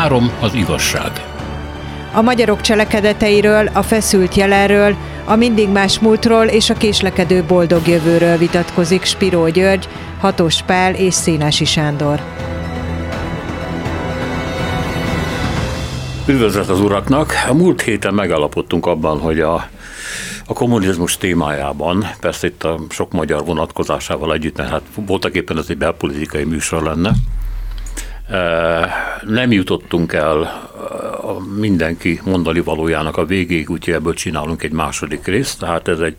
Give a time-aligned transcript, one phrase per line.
[0.00, 1.10] Három az igazság.
[2.12, 8.36] A magyarok cselekedeteiről, a feszült jelenről, a mindig más múltról és a késlekedő boldog jövőről
[8.36, 9.88] vitatkozik Spiró György,
[10.20, 12.20] Hatos Pál és Szénási Sándor.
[16.26, 17.32] Üdvözlet az uraknak!
[17.48, 19.68] A múlt héten megállapodtunk abban, hogy a,
[20.46, 25.66] a kommunizmus témájában, persze itt a sok magyar vonatkozásával együtt, mert hát voltak éppen ez
[25.68, 27.12] egy belpolitikai műsor lenne,
[29.22, 30.42] nem jutottunk el
[31.22, 36.16] a mindenki mondani valójának a végéig, úgyhogy ebből csinálunk egy második részt, tehát ez egy,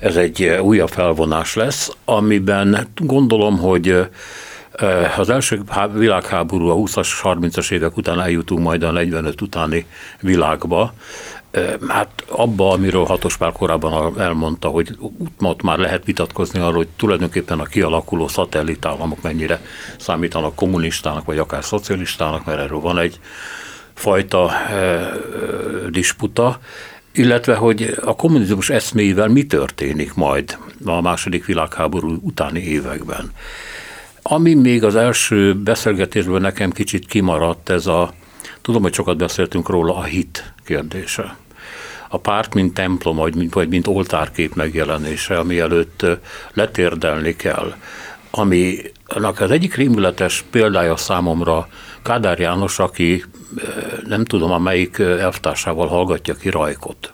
[0.00, 4.08] ez egy újabb felvonás lesz, amiben gondolom, hogy
[5.16, 5.62] az első
[5.92, 9.86] világháború a 20-as, 30-as évek után eljutunk majd a 45 utáni
[10.20, 10.92] világba,
[11.88, 14.98] Hát abba, amiről Hatos korábban elmondta, hogy
[15.40, 19.60] ott már lehet vitatkozni arról, hogy tulajdonképpen a kialakuló szatellitállamok mennyire
[19.98, 23.20] számítanak kommunistának, vagy akár szocialistának, mert erről van egy
[23.94, 25.12] fajta e,
[25.90, 26.58] disputa,
[27.12, 33.32] illetve hogy a kommunizmus eszméivel mi történik majd a második világháború utáni években.
[34.22, 38.12] Ami még az első beszélgetésből nekem kicsit kimaradt, ez a,
[38.62, 41.36] tudom, hogy sokat beszéltünk róla, a hit kérdése
[42.08, 46.06] a párt, mint templom, vagy mint, vagy mint oltárkép megjelenése, ami előtt
[46.52, 47.74] letérdelni kell,
[48.30, 48.78] ami
[49.38, 51.68] az egyik rémületes példája számomra
[52.02, 53.24] Kádár János, aki
[54.06, 57.12] nem tudom, a melyik elvtársával hallgatja ki Rajkot.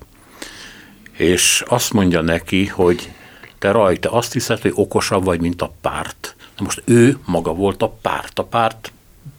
[1.13, 3.11] És azt mondja neki, hogy
[3.59, 6.35] te Raj, te azt hiszed, hogy okosabb vagy, mint a párt.
[6.57, 8.39] Na most ő maga volt a párt.
[8.39, 8.93] A párt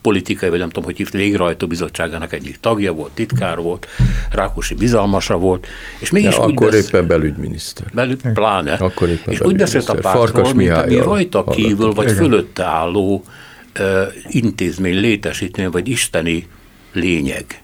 [0.04, 3.86] politikai, vagy nem tudom, hogy hívta, végrehajtó bizottságának egyik tagja volt, titkár volt,
[4.30, 5.66] Rákosi bizalmasa volt,
[5.98, 6.86] és mégis ja, akkor besz...
[6.86, 7.86] éppen belügyminiszter.
[7.92, 8.72] Belügy, pláne.
[8.72, 12.16] Akkor éppen és úgy beszélt a pártról, mint ami rajta kívül, vagy Igen.
[12.16, 13.24] fölötte álló
[13.78, 16.48] uh, intézmény, létesítmény, vagy isteni
[16.92, 17.62] lényeg.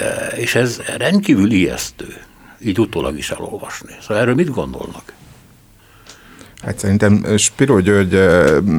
[0.00, 2.16] Uh, és ez rendkívül ijesztő,
[2.64, 3.94] így utólag is elolvasni.
[4.00, 5.12] Szóval erről mit gondolnak?
[6.64, 8.14] Hát szerintem Spiro György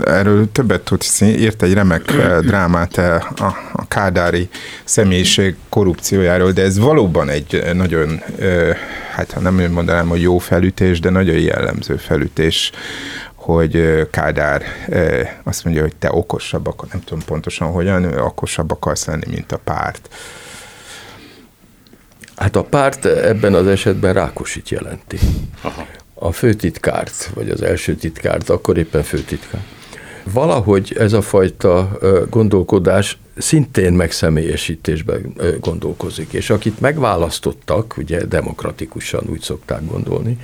[0.06, 2.12] erről többet tud, írt egy remek
[2.48, 4.50] drámát a, a kádári
[4.84, 8.22] személyiség korrupciójáról, de ez valóban egy nagyon,
[9.12, 12.72] hát ha nem mondanám, hogy jó felütés, de nagyon jellemző felütés
[13.36, 14.64] hogy Kádár
[15.44, 19.58] azt mondja, hogy te okosabb, akkor nem tudom pontosan hogyan, okosabb akarsz lenni, mint a
[19.58, 20.10] párt.
[22.36, 25.20] Hát a párt ebben az esetben Rákosit jelenti.
[25.62, 25.86] Aha
[26.24, 29.62] a főtitkárt, vagy az első titkárt, akkor éppen főtitkár.
[30.34, 31.98] Valahogy ez a fajta
[32.30, 40.38] gondolkodás szintén megszemélyesítésben gondolkozik, és akit megválasztottak, ugye demokratikusan úgy szokták gondolni,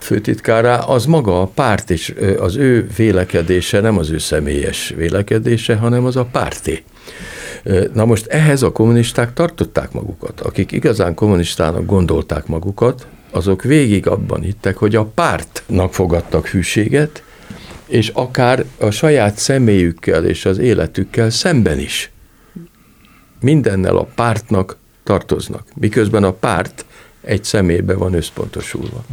[0.00, 6.04] főtitkárá, az maga a párt, és az ő vélekedése nem az ő személyes vélekedése, hanem
[6.04, 6.82] az a párté.
[7.92, 10.40] Na most ehhez a kommunisták tartották magukat.
[10.40, 17.22] Akik igazán kommunistának gondolták magukat, azok végig abban hittek, hogy a pártnak fogadtak hűséget,
[17.86, 22.10] és akár a saját személyükkel és az életükkel szemben is.
[23.40, 26.84] Mindennel a pártnak tartoznak, miközben a párt
[27.26, 29.04] egy személybe van összpontosulva.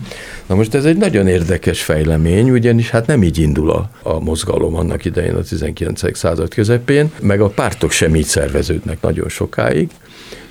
[0.46, 4.75] Na most ez egy nagyon érdekes fejlemény, ugyanis hát nem így indul a, a mozgalom
[4.75, 6.18] annak idején a 19.
[6.18, 9.90] század közepén, meg a pártok sem így szerveződnek nagyon sokáig,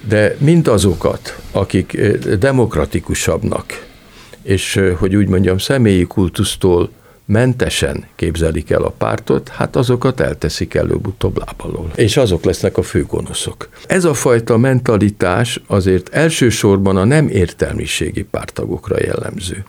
[0.08, 2.00] de mindazokat, akik
[2.38, 3.86] demokratikusabbnak,
[4.42, 6.90] és hogy úgy mondjam, személyi kultusztól
[7.32, 11.90] mentesen képzelik el a pártot, hát azokat elteszik előbb-utóbb lábalól.
[11.94, 13.68] És azok lesznek a főgonoszok.
[13.86, 19.64] Ez a fajta mentalitás azért elsősorban a nem értelmiségi pártagokra jellemző.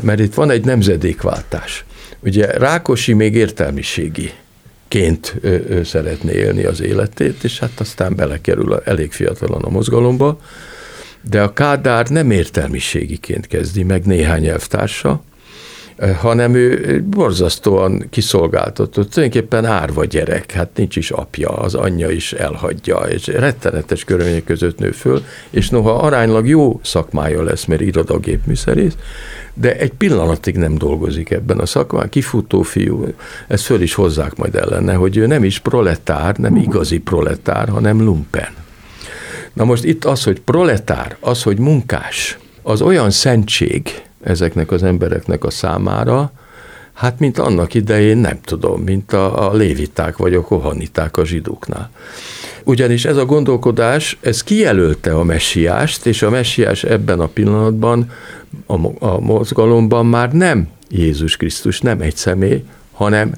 [0.00, 1.84] Mert itt van egy nemzedékváltás.
[2.20, 4.30] Ugye Rákosi még értelmiségi
[4.88, 5.40] ként
[5.84, 10.40] szeretné élni az életét, és hát aztán belekerül elég fiatalon a mozgalomba,
[11.30, 15.22] de a Kádár nem értelmiségiként kezdi meg néhány elvtársa,
[16.20, 22.96] hanem ő borzasztóan kiszolgáltatott, tulajdonképpen árva gyerek, hát nincs is apja, az anyja is elhagyja,
[22.96, 28.96] és rettenetes körülmények között nő föl, és noha aránylag jó szakmája lesz, mert irodagépműszerész,
[29.54, 33.06] de egy pillanatig nem dolgozik ebben a szakmán, kifutó fiú,
[33.48, 38.02] ezt föl is hozzák majd ellene, hogy ő nem is proletár, nem igazi proletár, hanem
[38.02, 38.48] lumpen.
[39.52, 45.44] Na most itt az, hogy proletár, az, hogy munkás, az olyan szentség ezeknek az embereknek
[45.44, 46.32] a számára,
[46.94, 51.90] Hát, mint annak idején, nem tudom, mint a, a léviták vagy a kohaniták a zsidóknál.
[52.64, 58.10] Ugyanis ez a gondolkodás, ez kijelölte a messiást, és a messiás ebben a pillanatban,
[58.66, 63.34] a, a mozgalomban már nem Jézus Krisztus, nem egy személy, hanem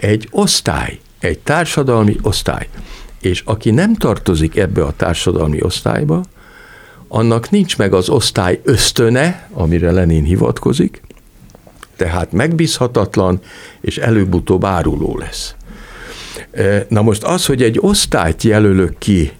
[0.00, 2.68] egy osztály, egy társadalmi osztály.
[3.20, 6.22] És aki nem tartozik ebbe a társadalmi osztályba,
[7.08, 11.02] annak nincs meg az osztály ösztöne, amire Lenin hivatkozik,
[11.96, 13.40] tehát megbízhatatlan,
[13.80, 15.54] és előbb-utóbb áruló lesz.
[16.50, 19.32] E, na most az, hogy egy osztályt jelölök ki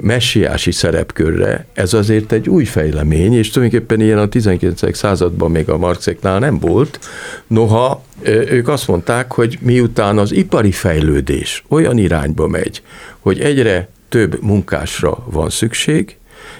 [0.00, 4.96] messiási szerepkörre, ez azért egy új fejlemény, és tulajdonképpen ilyen a 19.
[4.96, 6.98] században még a Marxéknál nem volt.
[7.46, 12.82] Noha e, ők azt mondták, hogy miután az ipari fejlődés olyan irányba megy,
[13.20, 16.16] hogy egyre több munkásra van szükség,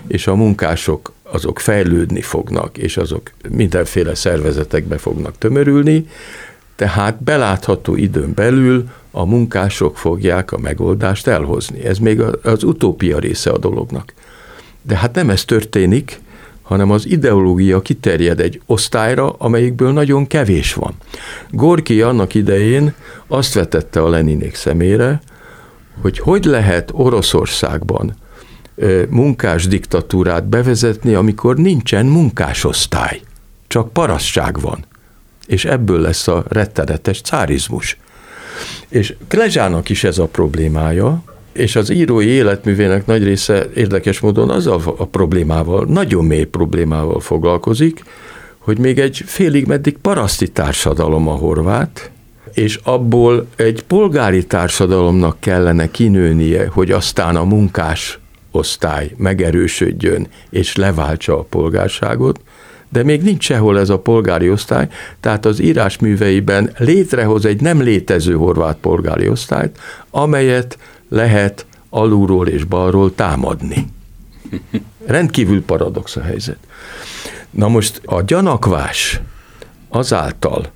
[0.07, 6.07] és a munkások azok fejlődni fognak, és azok mindenféle szervezetekbe fognak tömörülni,
[6.77, 11.85] tehát belátható időn belül a munkások fogják a megoldást elhozni.
[11.85, 14.15] Ez még az utópia része a dolognak.
[14.83, 16.21] De hát nem ez történik,
[16.63, 20.95] hanem az ideológia kiterjed egy osztályra, amelyikből nagyon kevés van.
[21.51, 22.95] Gorki annak idején
[23.27, 25.21] azt vetette a Leninék szemére,
[26.01, 28.15] hogy hogy lehet Oroszországban
[29.09, 33.21] munkás diktatúrát bevezetni, amikor nincsen munkásosztály,
[33.67, 34.85] csak parasztság van.
[35.47, 37.99] És ebből lesz a rettenetes cárizmus.
[38.89, 41.23] És Klezsának is ez a problémája,
[41.53, 48.05] és az írói életművének nagy része érdekes módon azzal a problémával, nagyon mély problémával foglalkozik,
[48.59, 52.11] hogy még egy félig meddig paraszti társadalom a horvát,
[52.55, 58.20] és abból egy polgári társadalomnak kellene kinőnie, hogy aztán a munkás
[58.51, 62.41] osztály megerősödjön és leváltsa a polgárságot,
[62.89, 64.89] de még nincs sehol ez a polgári osztály,
[65.21, 69.79] tehát az írásműveiben létrehoz egy nem létező horvát polgári osztályt,
[70.11, 73.87] amelyet lehet alulról és balról támadni.
[75.07, 76.59] Rendkívül paradox a helyzet.
[77.51, 79.21] Na most a gyanakvás
[79.89, 80.71] azáltal,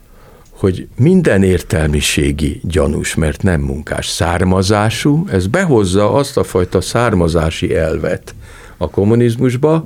[0.54, 4.08] hogy minden értelmiségi gyanús, mert nem munkás.
[4.08, 8.34] Származású, ez behozza azt a fajta származási elvet
[8.76, 9.84] a kommunizmusba,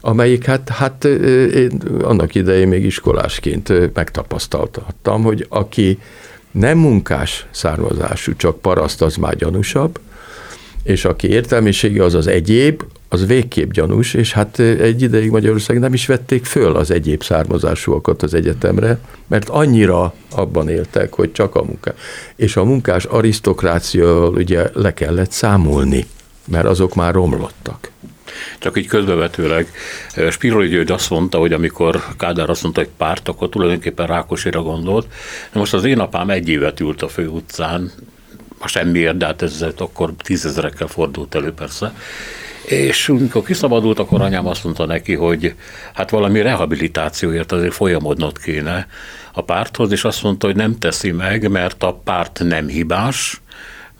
[0.00, 1.04] amelyik hát, hát
[1.54, 5.98] én annak idején még iskolásként megtapasztaltattam, hogy aki
[6.50, 10.00] nem munkás származású, csak paraszt, az már gyanúsabb,
[10.82, 15.92] és aki értelmiségi, az az egyéb, az végképp gyanús, és hát egy ideig Magyarország nem
[15.92, 21.62] is vették föl az egyéb származásúakat az egyetemre, mert annyira abban éltek, hogy csak a
[21.62, 21.94] munkás.
[22.36, 26.06] És a munkás arisztokráciával ugye le kellett számolni,
[26.46, 27.90] mert azok már romlottak.
[28.58, 29.72] Csak így közbevetőleg
[30.30, 35.06] Spiroli György azt mondta, hogy amikor Kádár azt mondta, hogy párt, akkor tulajdonképpen Rákosira gondolt.
[35.52, 37.92] De most az én apám egy évet ült a főutcán,
[38.64, 41.94] semmiért, de hát ez akkor tízezerekkel fordult elő persze,
[42.68, 45.54] és amikor kiszabadult, akkor anyám azt mondta neki, hogy
[45.94, 48.86] hát valami rehabilitációért azért folyamodnod kéne
[49.32, 53.40] a párthoz, és azt mondta, hogy nem teszi meg, mert a párt nem hibás,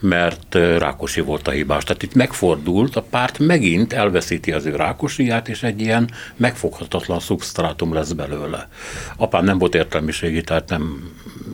[0.00, 1.85] mert Rákosi volt a hibás.
[1.85, 7.93] Tehát itt megfordult, a párt megint elveszíti az ő Rákosiát, és egy ilyen megfoghatatlan szubstrátum
[7.93, 8.69] lesz belőle.
[9.17, 11.12] Apám nem volt értelmiségi, tehát nem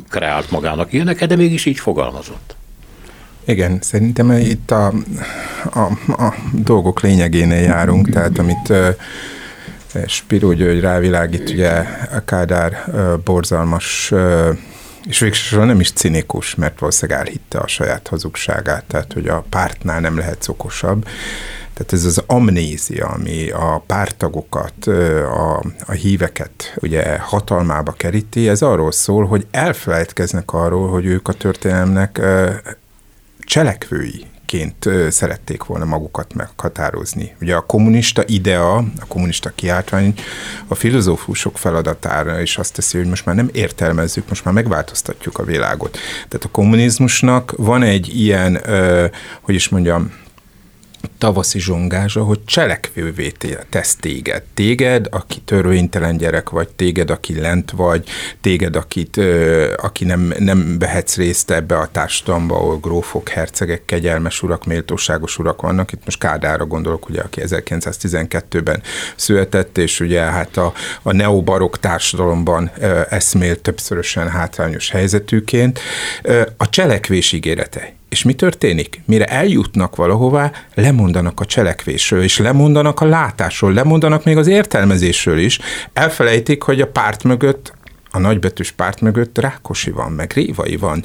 [0.08, 2.56] kreált magának ilyeneket, de mégis így fogalmazott.
[3.44, 4.92] Igen, szerintem itt a,
[5.72, 5.80] a,
[6.22, 8.72] a dolgok lényegénél járunk, tehát amit
[10.06, 11.70] Spiró György rávilágít, ugye
[12.14, 12.84] a Kádár
[13.24, 14.12] borzalmas
[15.08, 20.00] és végsősorban nem is cinikus, mert valószínűleg elhitte a saját hazugságát, tehát hogy a pártnál
[20.00, 21.04] nem lehet okosabb.
[21.74, 24.86] Tehát ez az amnézia, ami a pártagokat,
[25.26, 31.32] a, a híveket ugye hatalmába keríti, ez arról szól, hogy elfelejtkeznek arról, hogy ők a
[31.32, 32.20] történelemnek
[33.44, 37.34] cselekvői ként szerették volna magukat meghatározni.
[37.40, 40.14] Ugye a kommunista idea, a kommunista kiáltvány
[40.66, 45.44] a filozófusok feladatára is azt teszi, hogy most már nem értelmezzük, most már megváltoztatjuk a
[45.44, 45.98] világot.
[46.28, 48.60] Tehát a kommunizmusnak van egy ilyen,
[49.40, 50.12] hogy is mondjam,
[51.18, 53.32] tavaszi zsongázsa, hogy cselekvővé
[53.68, 54.42] tesz téged.
[54.54, 58.08] Téged, aki törvénytelen gyerek vagy, téged, aki lent vagy,
[58.40, 59.20] téged, akit,
[59.76, 65.62] aki nem, nem vehetsz részt ebbe a társadalomba, ahol grófok, hercegek, kegyelmes urak, méltóságos urak
[65.62, 65.92] vannak.
[65.92, 68.82] Itt most Kádára gondolok, ugye, aki 1912-ben
[69.16, 72.70] született, és ugye hát a, a neobarok társadalomban
[73.08, 75.80] eszmélt többszörösen hátrányos helyzetűként.
[76.56, 79.00] A cselekvés ígérete és mi történik?
[79.06, 85.58] Mire eljutnak valahová, lemondanak a cselekvésről, és lemondanak a látásról, lemondanak még az értelmezésről is.
[85.92, 87.72] Elfelejtik, hogy a párt mögött
[88.10, 91.04] a nagybetűs párt mögött Rákosi van, meg Révai van,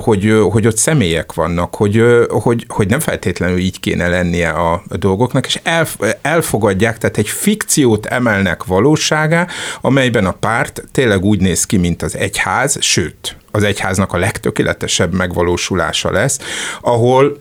[0.00, 5.46] hogy, hogy ott személyek vannak, hogy, hogy, hogy nem feltétlenül így kéne lennie a dolgoknak,
[5.46, 5.86] és el,
[6.22, 9.46] elfogadják, tehát egy fikciót emelnek valóságá,
[9.80, 15.12] amelyben a párt tényleg úgy néz ki, mint az egyház, sőt, az egyháznak a legtökéletesebb
[15.12, 16.38] megvalósulása lesz,
[16.80, 17.38] ahol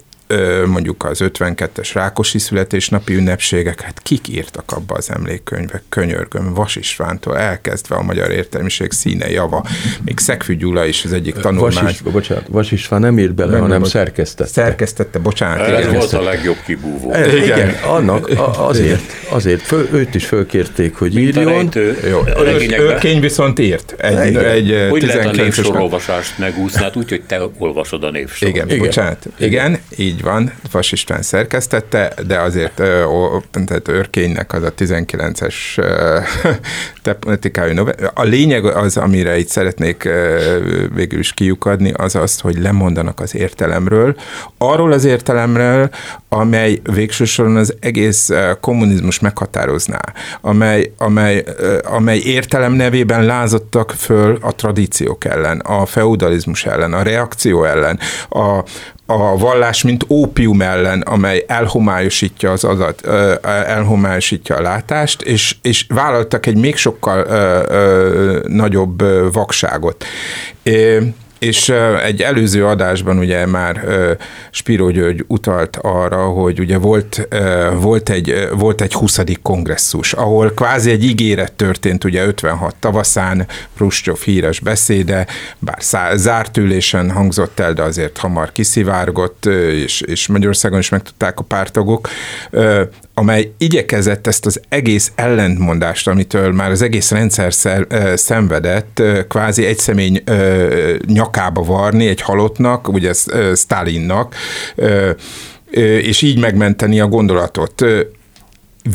[0.65, 7.37] mondjuk az 52-es Rákosi születésnapi ünnepségek, hát kik írtak abba az emlékkönyvek, könyörgöm, Vas Istvántól
[7.37, 9.65] elkezdve a magyar értelmiség színe java,
[10.05, 11.83] még Szegfű Gyula is az egyik tanulmány.
[11.83, 14.49] Vas, is, bocsánat, Vas István nem írt bele, nem, hanem szerkesztette.
[14.49, 15.67] Szerkesztette, bocsánat.
[15.67, 15.93] Ez igen.
[15.93, 17.11] volt a legjobb kibúvó.
[17.11, 17.43] Ez, igen.
[17.43, 21.69] igen, annak azért, azért föl, őt is fölkérték, hogy Mint írjon.
[22.09, 22.23] Jó,
[22.77, 23.95] Örkény viszont írt.
[23.97, 28.51] Egy, egy hogy lehet a névsorolvasást megúszni, úgy, hogy te olvasod a névsort.
[28.51, 29.25] Igen, igen, bocsánat.
[29.37, 32.75] Igen, így van, Vas István szerkesztette, de azért
[33.65, 35.55] tehát Örkénynek az a 19-es
[37.03, 37.85] tematikájú.
[38.13, 40.09] A lényeg az, amire itt szeretnék
[40.93, 44.15] végül is kiukadni, az az, hogy lemondanak az értelemről,
[44.57, 45.89] arról az értelemről,
[46.29, 50.01] amely végső soron az egész kommunizmus meghatározná,
[50.41, 51.43] amely, amely,
[51.83, 57.99] amely értelem nevében lázadtak föl a tradíciók ellen, a feudalizmus ellen, a reakció ellen,
[58.29, 58.63] a,
[59.05, 63.07] a vallás, mint ópium ellen, amely elhomályosítja az adat,
[63.45, 67.25] elhomályosítja a látást, és, és vállaltak egy még sokkal
[68.47, 69.03] nagyobb
[69.33, 70.05] vakságot.
[71.41, 73.85] És egy előző adásban ugye már
[74.51, 77.27] Spiro György utalt arra, hogy ugye volt,
[77.79, 79.19] volt, egy, volt egy 20.
[79.41, 85.27] kongresszus, ahol kvázi egy ígéret történt ugye 56 tavaszán, Ruscsov híres beszéde,
[85.59, 85.77] bár
[86.15, 92.09] zárt ülésen hangzott el, de azért hamar kiszivárgott, és, és Magyarországon is megtudták a pártagok,
[93.13, 99.77] amely igyekezett ezt az egész ellentmondást, amitől már az egész rendszer szer, szenvedett, kvázi egy
[99.77, 100.23] személy
[101.31, 103.13] nyakába varni egy halottnak, ugye
[103.55, 104.35] Stalinnak,
[106.01, 107.85] és így megmenteni a gondolatot.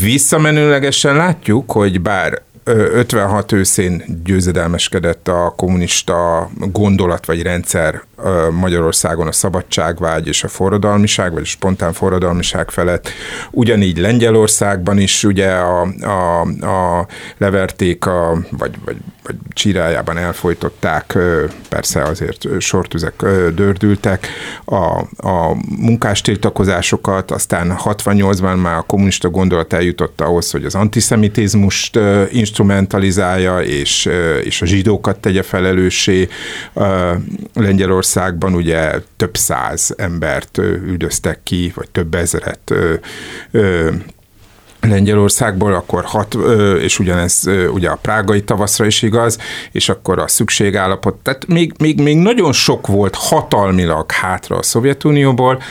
[0.00, 8.02] Visszamenőlegesen látjuk, hogy bár 56 őszén győzedelmeskedett a kommunista gondolat vagy rendszer
[8.50, 13.08] Magyarországon a szabadságvágy és a forradalmiság, vagy a spontán forradalmiság felett.
[13.50, 17.06] Ugyanígy Lengyelországban is ugye a, a, a
[17.38, 21.18] leverték, a, vagy, vagy, vagy csirájában elfolytották,
[21.68, 23.22] persze azért sortüzek
[23.54, 24.28] dördültek,
[24.64, 31.98] a, a munkástiltakozásokat, aztán 68-ban már a kommunista gondolat eljutott ahhoz, hogy az antiszemitizmust
[32.30, 34.08] instrumentalizálja, és,
[34.42, 36.28] és a zsidókat tegye felelőssé.
[37.54, 42.72] Lengyelország Magyarországban ugye több száz embert üldöztek ki, vagy több ezeret
[44.80, 46.36] Lengyelországból, akkor hat,
[46.80, 47.42] és ugyanez
[47.72, 49.38] ugye a prágai tavaszra is igaz,
[49.72, 55.62] és akkor a szükségállapot, tehát még, még, még nagyon sok volt hatalmilag hátra a Szovjetunióból,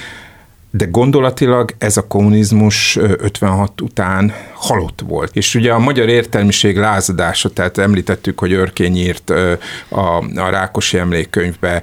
[0.77, 5.36] de gondolatilag ez a kommunizmus 56 után halott volt.
[5.36, 9.29] És ugye a magyar értelmiség lázadása, tehát említettük, hogy Örkény írt
[9.89, 11.82] a, a Rákosi emlékkönyvbe,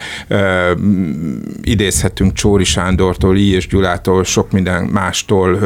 [1.63, 3.55] idézhetünk Csóri Sándortól, I.
[3.55, 5.59] és Gyulától, sok minden mástól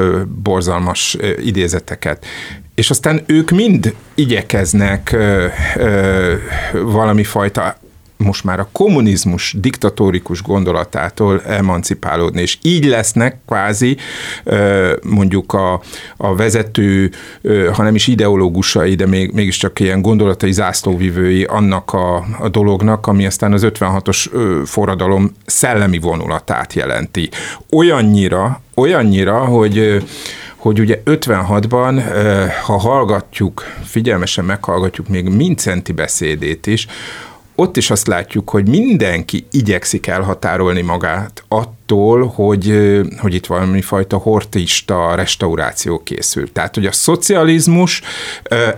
[0.43, 2.27] borzalmas idézeteket
[2.75, 6.35] és aztán ők mind igyekeznek ö, ö,
[6.73, 7.77] valami fajta
[8.17, 13.97] most már a kommunizmus diktatórikus gondolatától emancipálódni, és így lesznek kvázi
[15.03, 15.81] mondjuk a,
[16.17, 17.11] a vezető,
[17.73, 23.27] ha nem is ideológusai, de még, mégiscsak ilyen gondolatai zászlóvivői annak a, a dolognak, ami
[23.27, 24.27] aztán az 56-os
[24.65, 27.29] forradalom szellemi vonulatát jelenti.
[27.71, 30.05] Olyannyira, olyannyira, hogy
[30.57, 32.03] hogy ugye 56-ban,
[32.65, 36.87] ha hallgatjuk, figyelmesen meghallgatjuk még Mincenti beszédét is,
[37.57, 41.45] ott is azt látjuk, hogy mindenki igyekszik elhatárolni magát
[41.87, 46.53] attól, hogy, hogy itt valami fajta hortista restauráció készül.
[46.53, 48.03] Tehát, hogy a szocializmus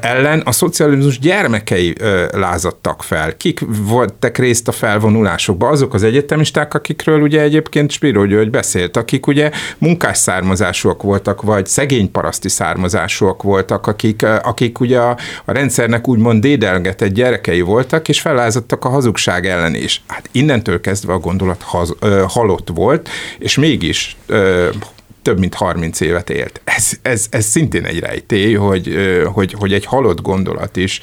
[0.01, 1.95] ellen a szocializmus gyermekei
[2.31, 3.37] lázadtak fel.
[3.37, 5.69] Kik voltak részt a felvonulásokba?
[5.69, 11.67] Azok az egyetemisták, akikről ugye egyébként Spiro György beszélt, akik ugye munkás származásúak voltak, vagy
[11.67, 18.21] szegény paraszti származásúak voltak, akik, akik ugye a, a rendszernek úgymond dédelgetett gyerekei voltak, és
[18.21, 20.03] fellázadtak a hazugság ellen is.
[20.07, 22.98] Hát innentől kezdve a gondolat haz, ö, halott volt,
[23.39, 24.17] és mégis
[25.23, 26.61] több mint 30 évet élt.
[26.65, 28.97] Ez, ez, ez szintén egy rejtély, hogy,
[29.33, 31.01] hogy, hogy egy halott gondolat is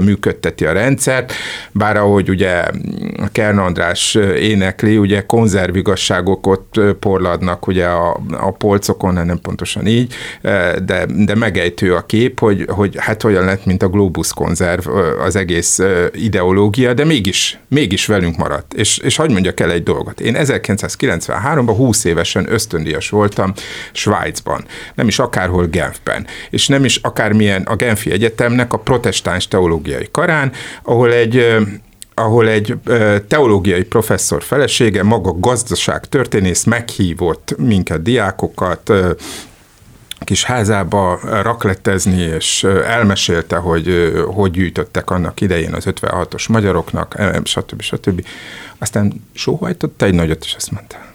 [0.00, 1.32] működteti a rendszert,
[1.72, 2.64] bár ahogy ugye
[3.32, 10.14] Kern András énekli, ugye konzervigasságok ott porladnak ugye a, a polcokon, nem pontosan így,
[10.84, 14.88] de, de megejtő a kép, hogy, hogy hát olyan lett, mint a Globus konzerv
[15.20, 15.80] az egész
[16.12, 18.74] ideológia, de mégis, mégis velünk maradt.
[18.74, 20.20] És, és hagyd mondjak el egy dolgot.
[20.20, 23.52] Én 1993-ban 20 évesen ösztöndíjas voltam, voltam
[23.92, 24.64] Svájcban,
[24.94, 30.52] nem is akárhol Genfben, és nem is akármilyen a Genfi Egyetemnek a protestáns teológiai karán,
[30.82, 31.56] ahol egy
[32.18, 32.74] ahol egy
[33.28, 38.92] teológiai professzor felesége, maga gazdaság történész meghívott minket, diákokat,
[40.18, 47.80] kis házába raklettezni, és elmesélte, hogy hogy gyűjtöttek annak idején az 56-os magyaroknak, stb.
[47.80, 48.26] stb.
[48.78, 51.05] Aztán sóhajtotta egy nagyot, és azt mondta,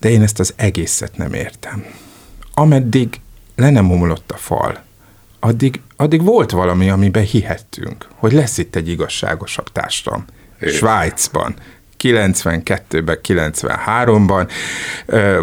[0.00, 1.84] de én ezt az egészet nem értem.
[2.54, 3.20] Ameddig
[3.56, 4.82] le nem omlott a fal,
[5.40, 10.24] addig, addig volt valami, amiben hihettünk, hogy lesz itt egy igazságosabb társadalom.
[10.66, 11.54] Svájcban,
[11.98, 14.50] 92-ben, 93-ban.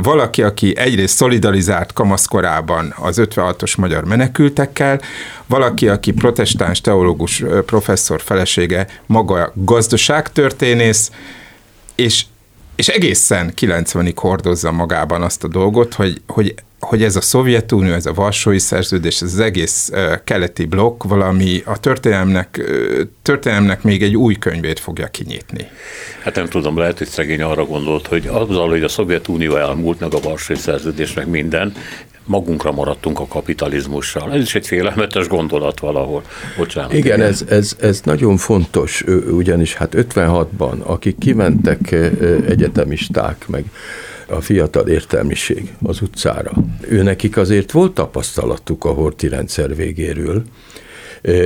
[0.01, 5.01] Valaki, aki egyrészt szolidarizált kamaszkorában az 56-os magyar menekültekkel,
[5.45, 11.11] valaki, aki protestáns teológus professzor felesége, maga gazdaságtörténész,
[11.95, 12.25] és
[12.77, 18.05] és egészen 90-ig hordozza magában azt a dolgot, hogy, hogy, hogy ez a Szovjetunió, ez
[18.05, 19.91] a Varsói Szerződés, ez az egész
[20.23, 22.61] keleti blokk valami a történelmnek,
[23.21, 25.67] történelmnek még egy új könyvét fogja kinyitni.
[26.23, 30.13] Hát nem tudom, lehet, hogy szegény arra gondolt, hogy azzal, hogy a Szovjetunió elmúlt, meg
[30.13, 31.73] a Varsói Szerződés, meg minden,
[32.27, 34.33] magunkra maradtunk a kapitalizmussal.
[34.33, 36.21] Ez is egy félelmetes gondolat valahol.
[36.57, 36.93] Bocsánat.
[36.93, 37.21] Igen, igen.
[37.21, 41.91] Ez, ez, ez nagyon fontos, ugyanis hát 56-ban, akik kimentek
[42.47, 43.65] egyetemisták, meg
[44.29, 46.51] a fiatal értelmiség az utcára,
[46.87, 50.43] ő nekik azért volt tapasztalatuk a horti rendszer végéről,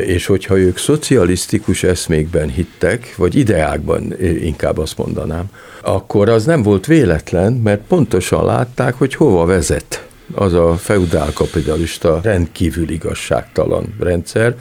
[0.06, 5.46] és hogyha ők szocialisztikus eszmékben hittek, vagy ideákban inkább azt mondanám,
[5.82, 12.20] akkor az nem volt véletlen, mert pontosan látták, hogy hova vezet az a feudál kapitalista
[12.24, 14.56] rendkívül igazságtalan rendszer,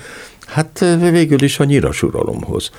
[0.50, 2.71] Hát végül is a nyirasuralomhoz.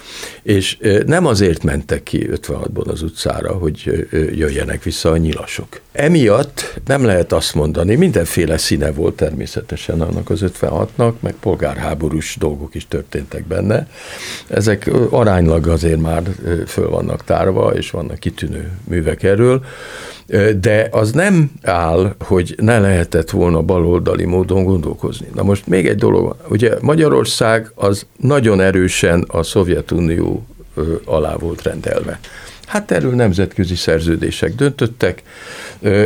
[0.44, 5.82] És nem azért mentek ki 56-ban az utcára, hogy jöjjenek vissza a nyilasok.
[5.92, 12.76] Emiatt nem lehet azt mondani, mindenféle színe volt természetesen annak az 56-nak, meg polgárháborús dolgok
[12.76, 13.88] is történtek benne.
[14.48, 16.24] Ezek aránylag azért már
[16.68, 19.64] föl vannak tárva, és vannak kitűnő művek erről,
[20.60, 25.28] de az nem áll, hogy ne lehetett volna baloldali módon gondolkozni.
[25.36, 30.46] Na most még egy dolog, ugye Magyarország az nagyon erősen a Szovjetunió
[31.06, 32.20] alá volt rendelve.
[32.72, 35.22] Hát erről nemzetközi szerződések döntöttek,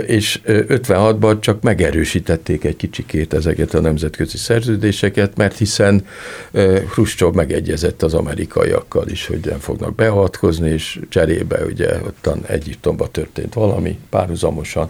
[0.06, 6.06] és 56-ban csak megerősítették egy kicsikét ezeket a nemzetközi szerződéseket, mert hiszen
[6.90, 13.54] Khrushchev megegyezett az amerikaiakkal is, hogy nem fognak beavatkozni, és cserébe ugye ottan Egyiptomban történt
[13.54, 14.90] valami párhuzamosan,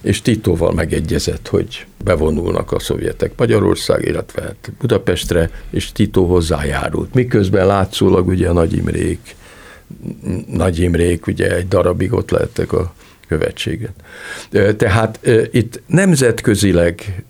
[0.00, 7.14] és Titóval megegyezett, hogy bevonulnak a szovjetek Magyarország, illetve hát Budapestre, és Tito hozzájárult.
[7.14, 9.36] Miközben látszólag ugye a Nagy Imrék
[10.46, 12.94] nagy Imrék ugye egy darabig ott lehettek a
[13.28, 13.94] követséget.
[14.76, 15.20] Tehát
[15.50, 17.24] itt nemzetközileg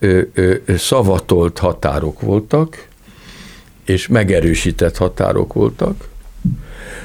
[0.77, 2.87] szavatolt határok voltak,
[3.85, 6.09] és megerősített határok voltak,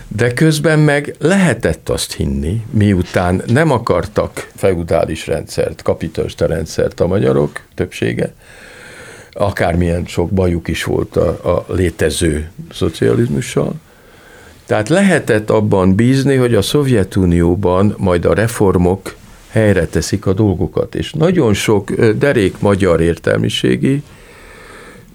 [0.07, 7.61] de közben meg lehetett azt hinni, miután nem akartak feudális rendszert, kapitalista rendszert a magyarok
[7.75, 8.33] többsége,
[9.31, 13.73] akármilyen sok bajuk is volt a, a létező szocializmussal,
[14.65, 19.15] tehát lehetett abban bízni, hogy a Szovjetunióban majd a reformok
[19.49, 24.03] helyre teszik a dolgokat, és nagyon sok derék magyar értelmiségi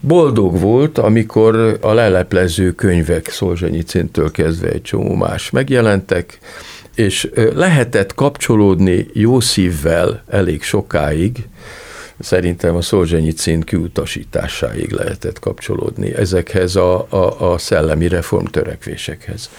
[0.01, 6.39] boldog volt, amikor a leleplező könyvek Szolzsenyicintől kezdve egy csomó más megjelentek,
[6.95, 11.49] és lehetett kapcsolódni jó szívvel elég sokáig
[12.21, 19.51] szerintem a Szolzsenyi kiutasításáig lehetett kapcsolódni ezekhez a, a, a szellemi reformtörekvésekhez.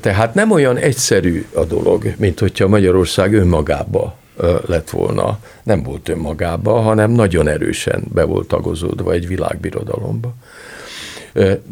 [0.00, 4.18] Tehát nem olyan egyszerű a dolog, mint hogyha Magyarország önmagába
[4.66, 5.38] lett volna.
[5.62, 10.34] Nem volt önmagába, hanem nagyon erősen be volt tagozódva egy világbirodalomba.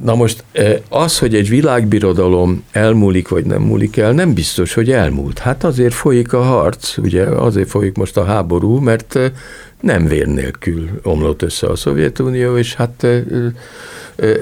[0.03, 0.45] Na most
[0.89, 5.39] az, hogy egy világbirodalom elmúlik vagy nem múlik el, nem biztos, hogy elmúlt.
[5.39, 9.19] Hát azért folyik a harc, ugye azért folyik most a háború, mert
[9.81, 13.07] nem vér nélkül omlott össze a Szovjetunió, és hát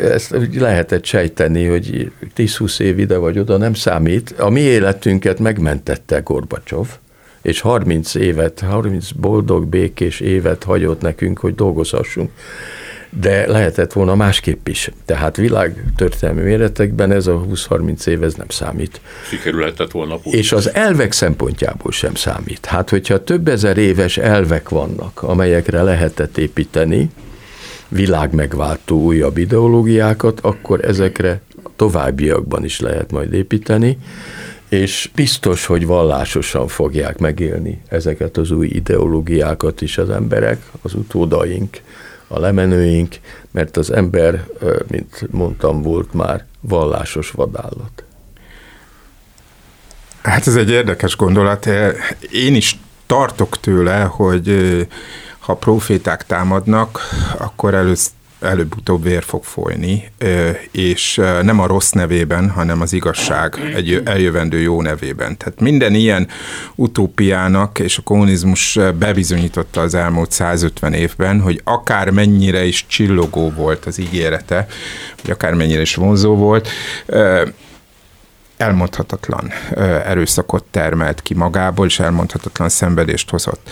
[0.01, 4.35] ezt lehetett sejteni, hogy 10-20 év ide vagy oda nem számít.
[4.39, 6.89] A mi életünket megmentette Gorbacsov,
[7.43, 12.31] és 30 évet, 30 boldog, békés évet hagyott nekünk, hogy dolgozhassunk
[13.11, 14.91] de lehetett volna másképp is.
[15.05, 19.01] Tehát világ történelmi méretekben ez a 20-30 év ez nem számít.
[19.29, 20.19] Sikerülhetett volna.
[20.23, 22.67] És az elvek szempontjából sem számít.
[22.67, 27.11] Hát, hogyha több ezer éves elvek vannak, amelyekre lehetett építeni,
[27.89, 31.41] világ megváltó újabb ideológiákat, akkor ezekre
[31.77, 33.99] továbbiakban is lehet majd építeni,
[34.69, 41.81] és biztos, hogy vallásosan fogják megélni ezeket az új ideológiákat is az emberek, az utódaink,
[42.29, 43.15] a lemenőink,
[43.51, 44.47] mert az ember,
[44.87, 48.05] mint mondtam, volt már vallásos vadállat.
[50.23, 51.67] Hát ez egy érdekes gondolat.
[52.31, 54.87] Én is tartok tőle, hogy
[55.39, 57.01] ha proféták támadnak,
[57.39, 58.13] akkor először
[58.47, 60.11] előbb-utóbb vér fog folyni,
[60.71, 65.37] és nem a rossz nevében, hanem az igazság egy eljövendő jó nevében.
[65.37, 66.29] Tehát minden ilyen
[66.75, 73.85] utópiának, és a kommunizmus bebizonyította az elmúlt 150 évben, hogy akár mennyire is csillogó volt
[73.85, 74.67] az ígérete,
[75.23, 76.69] vagy akár mennyire is vonzó volt,
[78.57, 79.53] elmondhatatlan
[80.05, 83.71] erőszakot termelt ki magából, és elmondhatatlan szenvedést hozott.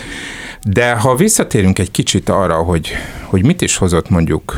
[0.67, 2.91] De ha visszatérünk egy kicsit arra, hogy,
[3.23, 4.57] hogy mit is hozott mondjuk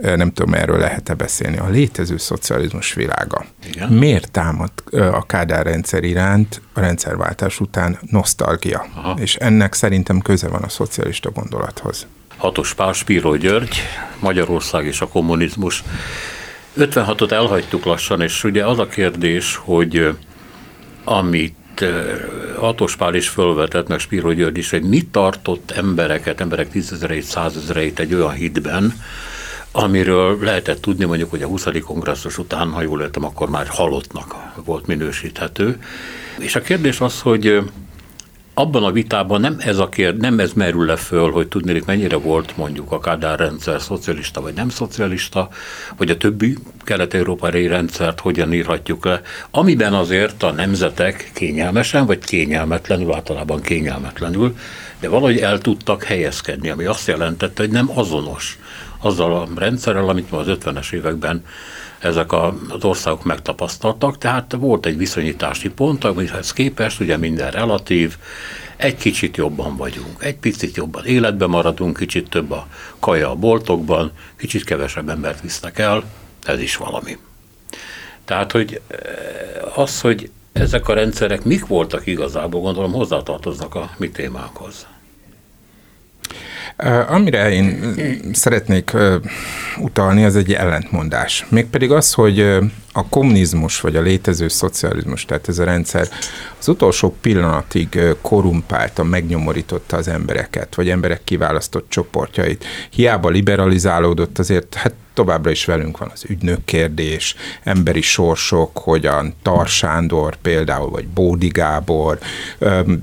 [0.00, 3.44] nem tudom, erről lehet-e beszélni, a létező szocializmus világa.
[3.66, 3.92] Igen.
[3.92, 8.86] Miért támad a Kádár rendszer iránt a rendszerváltás után nosztalgia?
[8.94, 9.16] Aha.
[9.20, 12.06] És ennek szerintem köze van a szocialista gondolathoz.
[12.36, 13.76] Hatos Pál Spíró György,
[14.20, 15.82] Magyarország és a kommunizmus.
[16.78, 20.16] 56-ot elhagytuk lassan, és ugye az a kérdés, hogy
[21.04, 21.56] amit
[22.56, 27.98] Hatos Pál is fölvetett, meg Spiro György is, hogy mit tartott embereket, emberek tízezereit, százezereit
[27.98, 28.94] egy olyan hitben,
[29.72, 31.66] amiről lehetett tudni mondjuk, hogy a 20.
[31.84, 34.34] kongresszus után, ha jól értem, akkor már halottnak
[34.64, 35.78] volt minősíthető.
[36.38, 37.62] És a kérdés az, hogy
[38.54, 42.16] abban a vitában nem ez a kérd, nem ez merül le föl, hogy tudni, mennyire
[42.16, 45.48] volt mondjuk a Kádár rendszer szocialista vagy nem szocialista,
[45.96, 53.12] vagy a többi kelet-európai rendszert hogyan írhatjuk le, amiben azért a nemzetek kényelmesen, vagy kényelmetlenül,
[53.12, 54.56] általában kényelmetlenül,
[55.00, 58.58] de valahogy el tudtak helyezkedni, ami azt jelentette, hogy nem azonos
[59.00, 61.44] azzal a rendszerrel, amit ma az 50-es években
[62.04, 68.16] ezek az országok megtapasztaltak, tehát volt egy viszonyítási pont, amihez képest ugye minden relatív,
[68.76, 72.66] egy kicsit jobban vagyunk, egy picit jobban életben maradunk, kicsit több a
[72.98, 76.04] kaja a boltokban, kicsit kevesebb embert visznek el,
[76.44, 77.18] ez is valami.
[78.24, 84.10] Tehát, hogy eh, az, hogy ezek a rendszerek mik voltak igazából, gondolom hozzátartoznak a mi
[84.10, 84.86] témánkhoz.
[87.08, 87.94] Amire én
[88.32, 88.96] szeretnék
[89.78, 91.46] utalni, az egy ellentmondás.
[91.48, 92.58] Mégpedig az, hogy
[92.96, 96.08] a kommunizmus vagy a létező szocializmus, tehát ez a rendszer
[96.58, 102.64] az utolsó pillanatig korumpálta, megnyomorította az embereket, vagy emberek kiválasztott csoportjait.
[102.90, 109.66] Hiába liberalizálódott, azért hát továbbra is velünk van az ügynök kérdés, emberi sorsok, hogyan Tar
[109.66, 112.18] Sándor például, vagy Bódi Gábor,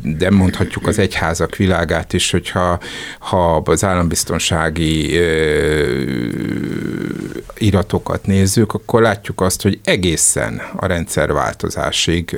[0.04, 2.80] de mondhatjuk az egyházak világát is, hogyha
[3.20, 5.20] ha az állambiztonsági
[7.62, 12.38] iratokat nézzük, akkor látjuk azt, hogy egészen a rendszerváltozásig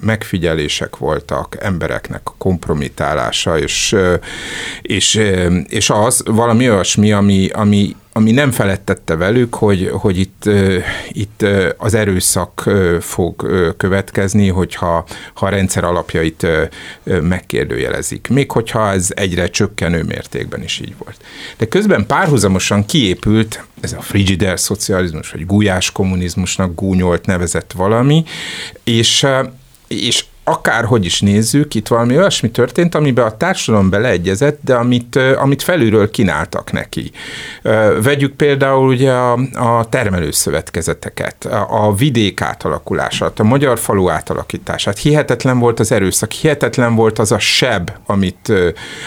[0.00, 3.96] megfigyelések voltak, embereknek a kompromitálása, és,
[4.82, 5.20] és,
[5.68, 10.50] és az valami olyasmi, ami, ami ami nem felettette velük, hogy, hogy itt,
[11.08, 11.44] itt
[11.76, 13.46] az erőszak fog
[13.76, 16.46] következni, hogyha ha a rendszer alapjait
[17.04, 18.28] megkérdőjelezik.
[18.28, 21.16] Még hogyha ez egyre csökkenő mértékben is így volt.
[21.56, 28.24] De közben párhuzamosan kiépült ez a frigider szocializmus, vagy gulyás kommunizmusnak gúnyolt nevezett valami,
[28.84, 29.26] és
[29.86, 35.62] és akárhogy is nézzük, itt valami olyasmi történt, amiben a társadalom beleegyezett, de amit, amit
[35.62, 37.10] felülről kínáltak neki.
[38.02, 44.98] Vegyük például ugye a, a termelőszövetkezeteket, a, a vidék átalakulását, a magyar falu átalakítását.
[44.98, 48.52] Hihetetlen volt az erőszak, hihetetlen volt az a seb, amit,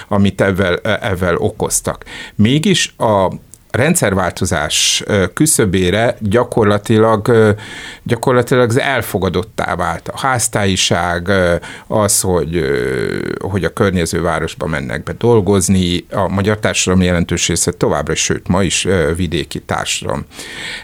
[0.08, 2.06] amit ebben, ebben okoztak.
[2.36, 3.32] Mégis a,
[3.78, 7.56] rendszerváltozás küszöbére gyakorlatilag,
[8.04, 10.08] gyakorlatilag az elfogadottá vált.
[10.08, 11.32] A háztáiság,
[11.88, 12.62] az, hogy,
[13.40, 18.64] hogy a környező városba mennek be dolgozni, a magyar társadalom jelentős része továbbra, sőt ma
[18.64, 20.26] is vidéki társadalom.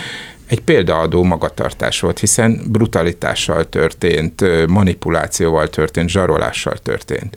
[0.46, 7.36] egy példaadó magatartás volt, hiszen brutalitással történt, manipulációval történt, zsarolással történt.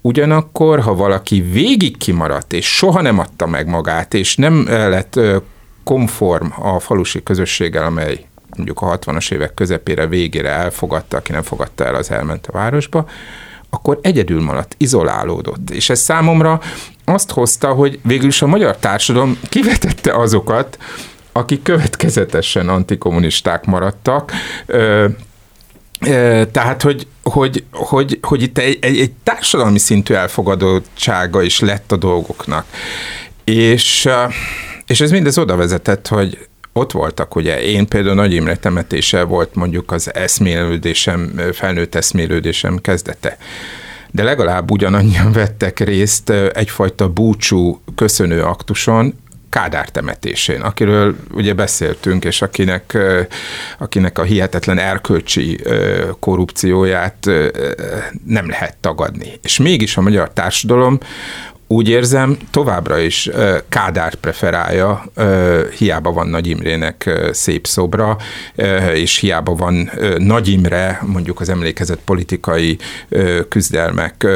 [0.00, 5.20] Ugyanakkor, ha valaki végig kimaradt, és soha nem adta meg magát, és nem lett
[5.88, 8.24] konform a falusi közösséggel, amely
[8.56, 13.08] mondjuk a 60-as évek közepére, végére elfogadta, aki nem fogadta el, az elment a városba,
[13.70, 15.70] akkor egyedül maradt, izolálódott.
[15.70, 16.60] És ez számomra
[17.04, 20.78] azt hozta, hogy végül is a magyar társadalom kivetette azokat,
[21.32, 24.32] akik következetesen antikommunisták maradtak,
[26.52, 31.96] tehát, hogy, hogy, hogy, hogy itt egy, egy, egy társadalmi szintű elfogadottsága is lett a
[31.96, 32.64] dolgoknak.
[33.44, 34.08] És,
[34.88, 39.54] és ez mindez oda vezetett, hogy ott voltak, ugye én például Nagy Imre temetése volt
[39.54, 43.36] mondjuk az eszmélődésem, felnőtt eszmélődésem kezdete.
[44.10, 49.14] De legalább ugyanannyian vettek részt egyfajta búcsú köszönő aktuson,
[49.50, 52.98] Kádár temetésén, akiről ugye beszéltünk, és akinek,
[53.78, 55.60] akinek a hihetetlen erkölcsi
[56.20, 57.30] korrupcióját
[58.26, 59.32] nem lehet tagadni.
[59.42, 60.98] És mégis a magyar társadalom
[61.68, 63.30] úgy érzem, továbbra is
[63.68, 65.04] Kádár preferálja,
[65.78, 68.16] hiába van Nagy Imrének szép szobra,
[68.94, 72.78] és hiába van Nagy Imre, mondjuk az emlékezett politikai
[73.48, 74.26] küzdelmek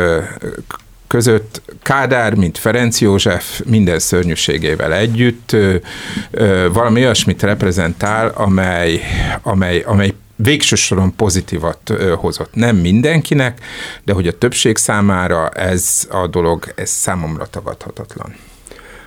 [1.06, 1.62] között.
[1.82, 5.56] Kádár, mint Ferenc József minden szörnyűségével együtt
[6.72, 9.00] valami olyasmit reprezentál, amely,
[9.42, 12.54] amely, amely végső soron pozitívat hozott.
[12.54, 13.60] Nem mindenkinek,
[14.04, 18.34] de hogy a többség számára ez a dolog, ez számomra tagadhatatlan.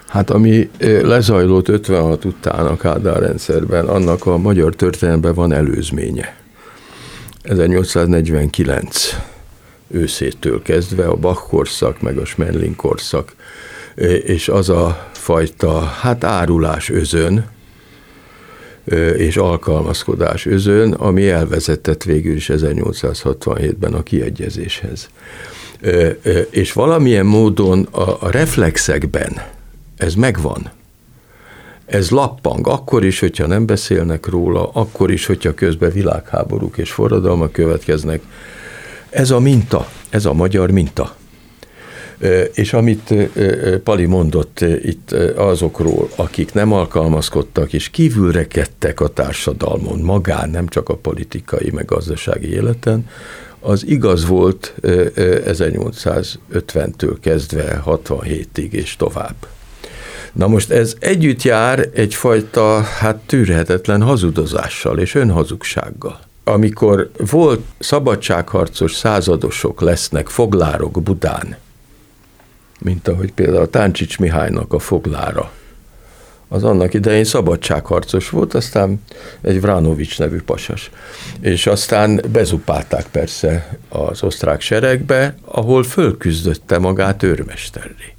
[0.08, 6.36] Hát ami lezajlott 56 után a Kádár rendszerben, annak a magyar történelemben van előzménye.
[7.44, 9.16] 1849
[9.88, 13.36] őszétől kezdve, a Bach korszak, meg a Schmerling korszak,
[14.24, 17.46] és az a fajta, hát árulás özön,
[19.18, 25.10] és alkalmazkodás özön, ami elvezetett végül is 1867-ben a kiegyezéshez.
[26.50, 27.88] És valamilyen módon
[28.20, 29.42] a reflexekben
[29.98, 30.72] ez megvan.
[31.86, 37.52] Ez lappang, akkor is, hogyha nem beszélnek róla, akkor is, hogyha közben világháborúk és forradalmak
[37.52, 38.22] következnek,
[39.10, 41.16] ez a minta, ez a magyar minta.
[42.54, 43.14] És amit
[43.84, 50.96] Pali mondott itt azokról, akik nem alkalmazkodtak és kívülrekedtek a társadalmon, magán, nem csak a
[50.96, 53.10] politikai, meg gazdasági életen,
[53.60, 59.36] az igaz volt 1850-től kezdve 67-ig és tovább.
[60.34, 69.82] Na most ez együtt jár egyfajta hát tűrhetetlen hazudozással és önhazugsággal amikor volt szabadságharcos századosok
[69.82, 71.58] lesznek foglárok Budán,
[72.86, 75.52] mint ahogy például a Táncsics Mihálynak a foglára,
[76.48, 79.02] az annak idején szabadságharcos volt, aztán
[79.42, 80.92] egy Vránovics nevű pasas.
[81.40, 88.14] És aztán bezupálták persze az osztrák seregbe, ahol fölküzdötte magát őrmesterré.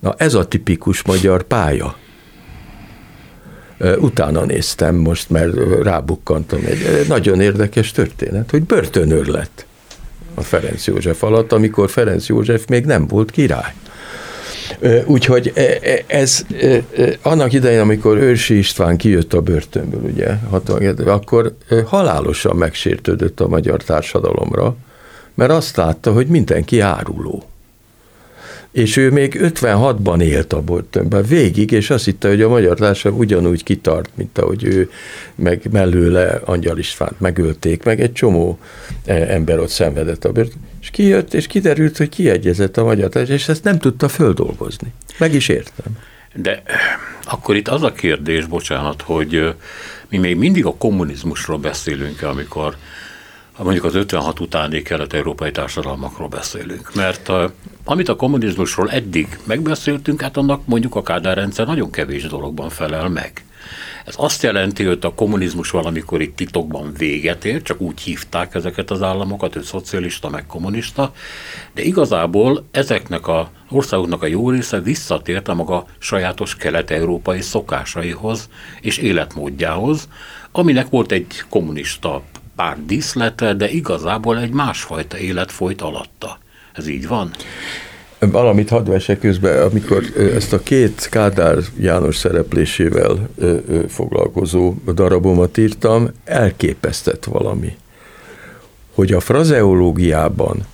[0.00, 1.96] Na ez a tipikus magyar pálya.
[3.98, 9.66] Utána néztem most, mert rábukkantam egy nagyon érdekes történet, hogy börtönőr lett
[10.34, 13.72] a Ferenc József alatt, amikor Ferenc József még nem volt király.
[15.04, 16.46] Úgyhogy e, e, ez
[17.22, 21.54] annak idején, amikor Őrsi István kijött a börtönből, ugye, 67, akkor
[21.86, 24.76] halálosan megsértődött a magyar társadalomra,
[25.34, 27.42] mert azt látta, hogy mindenki áruló
[28.72, 33.18] és ő még 56-ban élt a börtönben végig, és azt hitte, hogy a magyar társaság
[33.18, 34.90] ugyanúgy kitart, mint ahogy ő,
[35.34, 38.58] meg mellőle Angyal Istvánt megölték, meg egy csomó
[39.04, 40.60] e, ember ott szenvedett a börtön.
[40.80, 44.92] És kijött, és kiderült, hogy kiegyezett a magyar társaság, és ezt nem tudta földolgozni.
[45.18, 45.98] Meg is értem.
[46.34, 46.62] De
[47.24, 49.54] akkor itt az a kérdés, bocsánat, hogy
[50.08, 52.76] mi még mindig a kommunizmusról beszélünk, amikor
[53.58, 56.94] mondjuk az 56 utáni kelet-európai társadalmakról beszélünk.
[56.94, 57.30] Mert
[57.84, 63.08] amit a kommunizmusról eddig megbeszéltünk, hát annak mondjuk a Kádár rendszer nagyon kevés dologban felel
[63.08, 63.44] meg.
[64.04, 68.90] Ez azt jelenti, hogy a kommunizmus valamikor itt titokban véget ért, csak úgy hívták ezeket
[68.90, 71.12] az államokat, hogy szocialista meg kommunista,
[71.74, 78.48] de igazából ezeknek a országoknak a jó része visszatért a maga sajátos kelet-európai szokásaihoz
[78.80, 80.08] és életmódjához,
[80.52, 82.22] aminek volt egy kommunista
[82.56, 86.38] pár díszlete, de igazából egy másfajta élet folyt alatta.
[86.72, 87.30] Ez így van?
[88.18, 93.28] Valamit hadd vesek közben, amikor ezt a két Kádár János szereplésével
[93.88, 97.76] foglalkozó darabomat írtam, elképesztett valami,
[98.94, 100.66] hogy a frazeológiában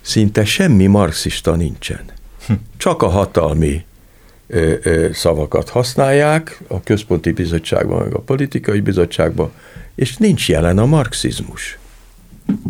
[0.00, 2.04] szinte semmi marxista nincsen.
[2.46, 2.52] Hm.
[2.76, 3.84] Csak a hatalmi
[5.12, 9.52] szavakat használják, a központi bizottságban, meg a politikai bizottságban,
[9.94, 11.78] és nincs jelen a marxizmus,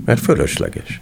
[0.05, 1.01] mert fölösleges.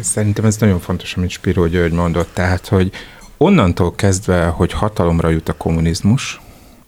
[0.00, 2.92] Szerintem ez nagyon fontos, amit Spiró György mondott, tehát, hogy
[3.36, 6.40] onnantól kezdve, hogy hatalomra jut a kommunizmus,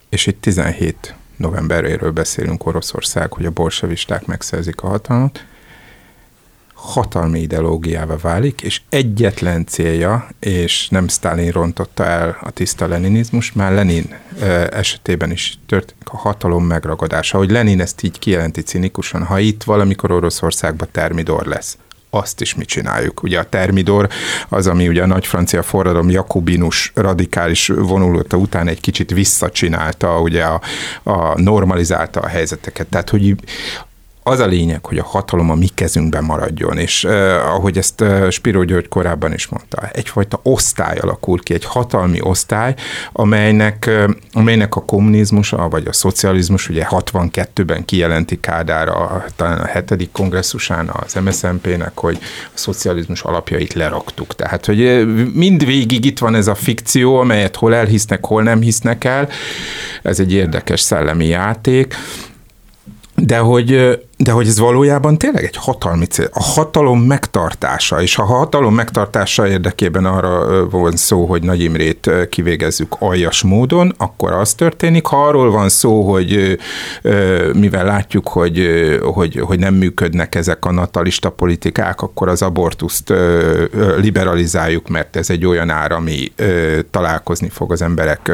[0.09, 5.45] és itt 17 novemberéről beszélünk Oroszország, hogy a bolsevisták megszerzik a hatalmat,
[6.81, 13.73] hatalmi ideológiává válik, és egyetlen célja, és nem Stalin rontotta el a tiszta leninizmus, már
[13.73, 14.15] Lenin
[14.71, 17.39] esetében is történik a hatalom megragadása.
[17.39, 21.79] Hogy Lenin ezt így kijelenti cinikusan, ha itt valamikor Oroszországban termidor lesz,
[22.11, 23.23] azt is mi csináljuk.
[23.23, 24.09] Ugye a termidor
[24.49, 30.45] az, ami ugye a nagy francia forradalom jakobinus radikális vonulata után egy kicsit visszacsinálta, ugye
[30.45, 30.61] a,
[31.03, 32.87] a normalizálta a helyzeteket.
[32.87, 33.35] Tehát, hogy
[34.31, 37.13] az a lényeg, hogy a hatalom a mi kezünkben maradjon, és uh,
[37.55, 42.75] ahogy ezt uh, Spiro György korábban is mondta, egyfajta osztály alakul ki, egy hatalmi osztály,
[43.13, 50.13] amelynek, uh, amelynek a kommunizmus, vagy a szocializmus, ugye 62-ben kijelenti Kádára, talán a hetedik
[50.13, 52.19] kongresszusán az MSZNP-nek, hogy
[52.55, 54.35] a szocializmus alapjait leraktuk.
[54.35, 59.29] Tehát, hogy mindvégig itt van ez a fikció, amelyet hol elhisznek, hol nem hisznek el,
[60.03, 61.95] ez egy érdekes szellemi játék,
[63.17, 66.29] de hogy de hogy ez valójában tényleg egy hatalmi cél.
[66.33, 72.11] A hatalom megtartása, és ha a hatalom megtartása érdekében arra van szó, hogy Nagy Imrét
[72.29, 75.07] kivégezzük aljas módon, akkor az történik.
[75.07, 76.59] Ha arról van szó, hogy
[77.55, 78.69] mivel látjuk, hogy,
[79.03, 83.13] hogy, hogy nem működnek ezek a natalista politikák, akkor az abortuszt
[83.97, 86.33] liberalizáljuk, mert ez egy olyan ár, ami
[86.91, 88.33] találkozni fog az emberek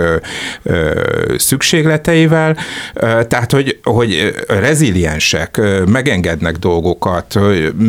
[1.37, 2.57] szükségleteivel.
[3.29, 7.39] Tehát, hogy, hogy reziliensek, megengednek dolgokat,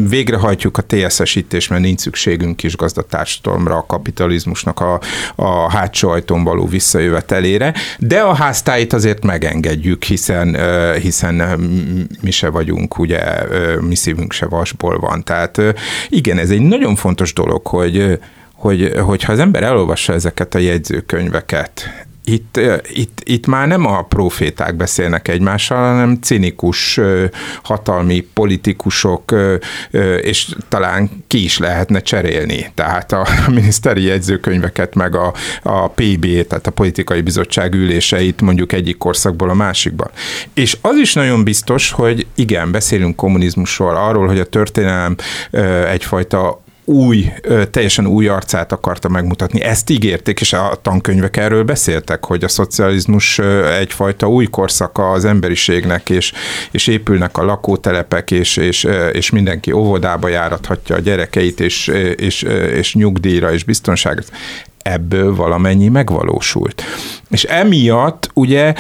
[0.10, 5.00] végrehajtjuk a TSS-ítést, mert nincs szükségünk kis gazdatársadalomra, a kapitalizmusnak a,
[5.36, 10.58] a hátsó ajtón való visszajövetelére, de a háztáit azért megengedjük, hiszen,
[11.02, 11.60] hiszen
[12.22, 13.20] mi se vagyunk, ugye
[13.80, 15.24] mi szívünk se vasból van.
[15.24, 15.62] Tehát
[16.10, 18.20] igen, ez egy nagyon fontos dolog, hogy
[18.58, 22.60] hogy, hogyha az ember elolvassa ezeket a jegyzőkönyveket, itt,
[22.94, 27.00] itt, itt már nem a proféták beszélnek egymással, hanem cinikus
[27.64, 29.36] hatalmi politikusok,
[30.22, 32.72] és talán ki is lehetne cserélni.
[32.76, 38.98] Tehát a miniszteri jegyzőkönyveket, meg a, a PB, tehát a politikai bizottság üléseit mondjuk egyik
[38.98, 40.12] korszakból a másikba.
[40.54, 45.16] És az is nagyon biztos, hogy igen, beszélünk kommunizmusról, arról, hogy a történelem
[45.88, 47.32] egyfajta új,
[47.72, 49.62] teljesen új arcát akarta megmutatni.
[49.62, 53.40] Ezt ígérték, és a tankönyvek erről beszéltek, hogy a szocializmus
[53.80, 56.34] egyfajta új korszaka az emberiségnek, és,
[56.72, 62.42] és épülnek a lakótelepek, és, és, és mindenki óvodába járathatja a gyerekeit, és, és,
[62.74, 64.24] és nyugdíjra, és biztonságra
[64.92, 66.84] ebből valamennyi megvalósult.
[67.30, 68.74] És emiatt ugye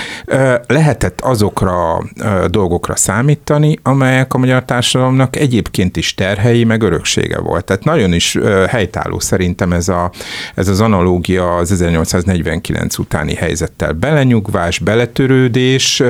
[0.67, 2.03] lehetett azokra a
[2.47, 7.65] dolgokra számítani, amelyek a magyar társadalomnak egyébként is terhei, meg öröksége volt.
[7.65, 10.11] Tehát nagyon is helytálló szerintem ez, a,
[10.55, 13.93] ez az analógia az 1849 utáni helyzettel.
[13.93, 16.03] Belenyugvás, beletörődés,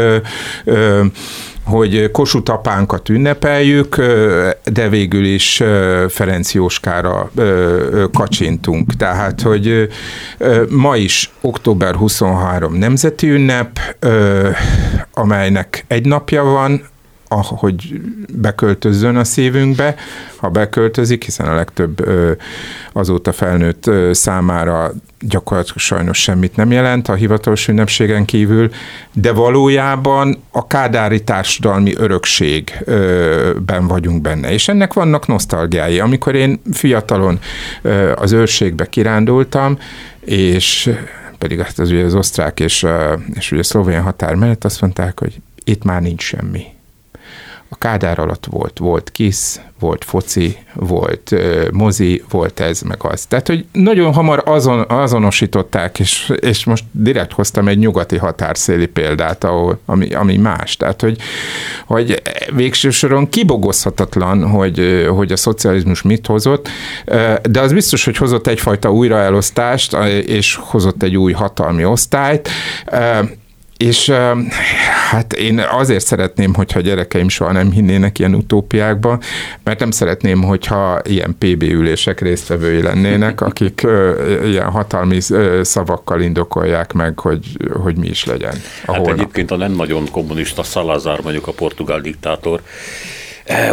[1.67, 3.95] hogy Kossuth apánkat ünnepeljük,
[4.63, 5.63] de végül is
[6.08, 7.32] Ferenc Jóskára
[8.13, 8.93] kacsintunk.
[8.93, 9.89] Tehát, hogy
[10.69, 13.80] ma is október 23 nemzeti ünnep,
[15.13, 16.82] amelynek egy napja van,
[17.29, 18.01] hogy
[18.33, 19.95] beköltözzön a szívünkbe,
[20.35, 22.09] ha beköltözik, hiszen a legtöbb
[22.93, 28.69] azóta felnőtt számára gyakorlatilag sajnos semmit nem jelent a hivatalos ünnepségen kívül,
[29.13, 35.99] de valójában a kádári társadalmi örökségben vagyunk benne, és ennek vannak nosztalgiái.
[35.99, 37.39] Amikor én fiatalon
[38.15, 39.77] az őrségbe kirándultam,
[40.19, 40.93] és
[41.37, 42.85] pedig az, az, ugye az osztrák és,
[43.33, 46.76] és ugye a szlovén határ mellett azt mondták, hogy itt már nincs semmi
[47.69, 53.25] a Kádár alatt volt, volt KISZ, volt foci, volt uh, mozi, volt ez, meg az.
[53.25, 59.43] Tehát, hogy nagyon hamar azon, azonosították, és, és most direkt hoztam egy nyugati határszéli példát,
[59.43, 60.77] ahol, ami, ami más.
[60.77, 61.17] Tehát, hogy,
[61.86, 62.21] hogy
[62.56, 66.69] végső soron kibogozhatatlan, hogy, hogy a szocializmus mit hozott,
[67.49, 69.93] de az biztos, hogy hozott egyfajta újraelosztást,
[70.25, 72.49] és hozott egy új hatalmi osztályt,
[73.77, 74.09] és
[75.09, 79.19] hát én azért szeretném, hogyha gyerekeim soha nem hinnének ilyen utópiákba,
[79.63, 83.87] mert nem szeretném, hogyha ilyen PB ülések résztvevői lennének, akik
[84.43, 85.19] ilyen hatalmi
[85.61, 87.45] szavakkal indokolják meg, hogy,
[87.84, 88.53] hogy mi is legyen.
[88.86, 89.19] A hát holnap.
[89.19, 92.61] egyébként a nem nagyon kommunista Salazar, mondjuk a portugál diktátor,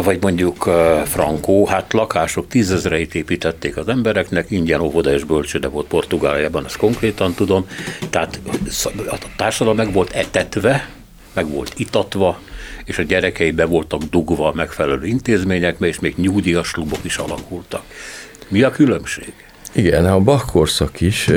[0.03, 5.87] vagy mondjuk e, Frankó, hát lakások tízezreit építették az embereknek, ingyen óvoda és bölcsőde volt
[5.87, 7.67] Portugáliában, ezt konkrétan tudom,
[8.11, 8.41] tehát
[9.07, 10.89] a társadalom meg volt etetve,
[11.33, 12.41] meg volt itatva,
[12.85, 17.83] és a gyerekei be voltak dugva a megfelelő intézményekbe, és még nyugdíjas klubok is alakultak.
[18.49, 19.33] Mi a különbség?
[19.73, 21.31] Igen, a Bach korszak is,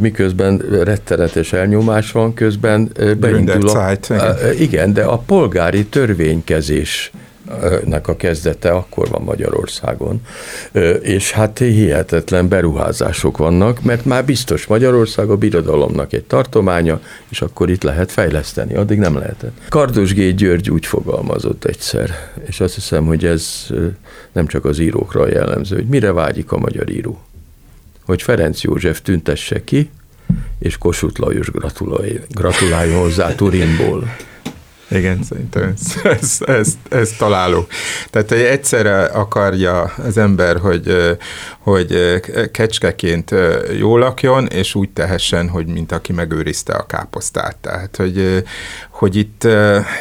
[0.00, 3.92] miközben rettenetes elnyomás van, közben beindul a,
[4.58, 7.10] igen, de a polgári törvénykezés
[7.84, 10.20] nek a kezdete akkor van Magyarországon,
[11.00, 17.70] és hát hihetetlen beruházások vannak, mert már biztos Magyarország a birodalomnak egy tartománya, és akkor
[17.70, 19.56] itt lehet fejleszteni, addig nem lehetett.
[19.68, 20.34] Kardos G.
[20.34, 22.10] György úgy fogalmazott egyszer,
[22.46, 23.66] és azt hiszem, hogy ez
[24.32, 27.20] nem csak az írókra jellemző, hogy mire vágyik a magyar író.
[28.04, 29.90] Hogy Ferenc József tüntesse ki,
[30.58, 31.50] és Kossuth Lajos
[32.30, 34.16] gratuláljon hozzá Turinból.
[34.88, 37.66] Igen, szerintem ez, ez, ez, ez találó.
[38.10, 41.16] Tehát hogy egyszerre akarja az ember, hogy,
[41.58, 42.20] hogy
[42.52, 43.34] kecskeként
[43.78, 47.56] jól lakjon, és úgy tehessen, hogy mint aki megőrizte a káposztát.
[47.56, 48.44] Tehát, hogy,
[48.90, 49.48] hogy itt,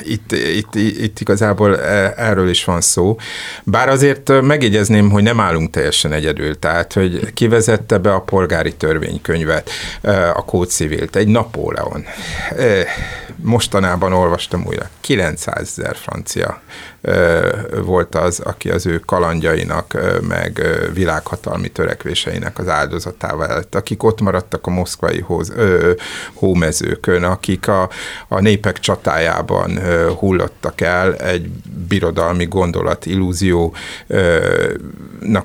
[0.03, 3.17] itt, itt, itt igazából e, erről is van szó.
[3.63, 9.69] Bár azért megjegyezném, hogy nem állunk teljesen egyedül, tehát, hogy kivezette be a polgári törvénykönyvet,
[10.33, 12.05] a kódcivilt, egy Napóleon.
[13.35, 16.55] Mostanában olvastam újra, 900 ezer francia
[17.85, 19.97] volt az, aki az ő kalandjainak,
[20.27, 20.61] meg
[20.93, 25.91] világhatalmi törekvéseinek az áldozatává lett, akik ott maradtak a moszkvai hóz, ö,
[26.33, 27.89] hómezőkön, akik a,
[28.27, 31.49] a népek csatájában ö, hullottak el egy
[31.87, 33.71] birodalmi gondolat, illúziónak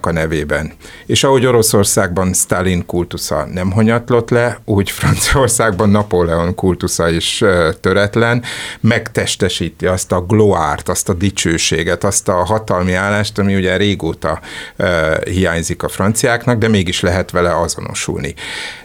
[0.01, 0.73] a nevében.
[1.07, 7.45] És ahogy Oroszországban Stalin kultusza nem honyatlott le, úgy Franciaországban Napóleon kultusza is
[7.81, 8.43] töretlen,
[8.81, 14.41] megtestesíti azt a gloárt, azt a dicső dicsőséget, azt a hatalmi állást, ami ugye régóta
[14.79, 18.35] uh, hiányzik a franciáknak, de mégis lehet vele azonosulni.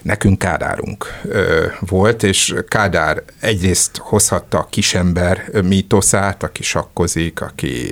[0.02, 1.36] Nekünk Kádárunk uh,
[1.80, 7.88] volt, és Kádár egyrészt hozhatta a kisember mítoszát, aki sakkozik, aki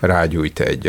[0.00, 0.86] rágyújt egy,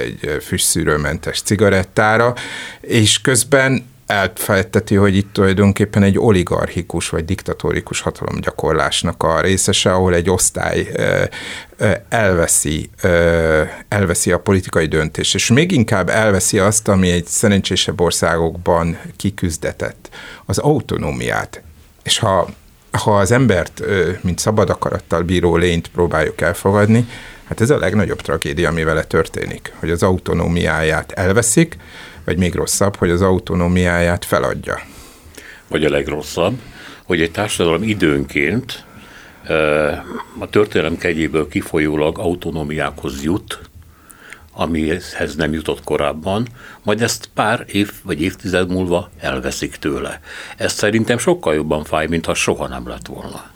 [0.00, 2.34] egy füstszűrőmentes cigarettára,
[2.80, 10.30] és közben elfelejteti, hogy itt tulajdonképpen egy oligarchikus vagy diktatórikus hatalomgyakorlásnak a részese, ahol egy
[10.30, 10.88] osztály
[12.08, 12.90] elveszi,
[13.88, 20.08] elveszi a politikai döntést, és még inkább elveszi azt, ami egy szerencsésebb országokban kiküzdetett,
[20.46, 21.62] az autonómiát.
[22.02, 22.48] És ha,
[22.90, 23.82] ha az embert,
[24.20, 27.08] mint szabad akarattal bíró lényt próbáljuk elfogadni,
[27.44, 31.76] hát ez a legnagyobb tragédia, ami vele történik, hogy az autonómiáját elveszik,
[32.30, 34.80] vagy még rosszabb, hogy az autonómiáját feladja.
[35.68, 36.58] Vagy a legrosszabb,
[37.02, 38.84] hogy egy társadalom időnként
[40.38, 43.60] a történelem kegyéből kifolyólag autonómiákhoz jut,
[44.52, 46.46] amihez nem jutott korábban,
[46.82, 50.20] majd ezt pár év vagy évtized múlva elveszik tőle.
[50.56, 53.50] Ez szerintem sokkal jobban fáj, mintha soha nem lett volna.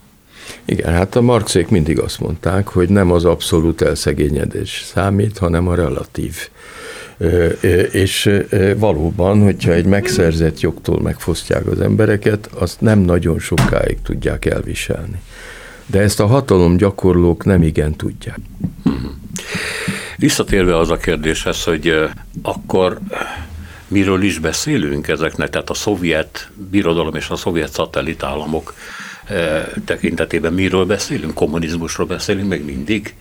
[0.65, 5.75] Igen, hát a marxék mindig azt mondták, hogy nem az abszolút elszegényedés számít, hanem a
[5.75, 6.49] relatív
[7.91, 8.31] és
[8.77, 15.21] valóban, hogyha egy megszerzett jogtól megfosztják az embereket, azt nem nagyon sokáig tudják elviselni.
[15.87, 18.39] De ezt a hatalom gyakorlók nem igen tudják.
[18.83, 19.23] Hmm.
[20.17, 21.95] Visszatérve az a kérdéshez, hogy
[22.43, 22.99] akkor
[23.89, 28.75] miről is beszélünk ezeknek, tehát a szovjet birodalom és a szovjet szatellitállamok
[29.85, 31.35] tekintetében miről beszélünk?
[31.35, 33.15] Kommunizmusról beszélünk még mindig.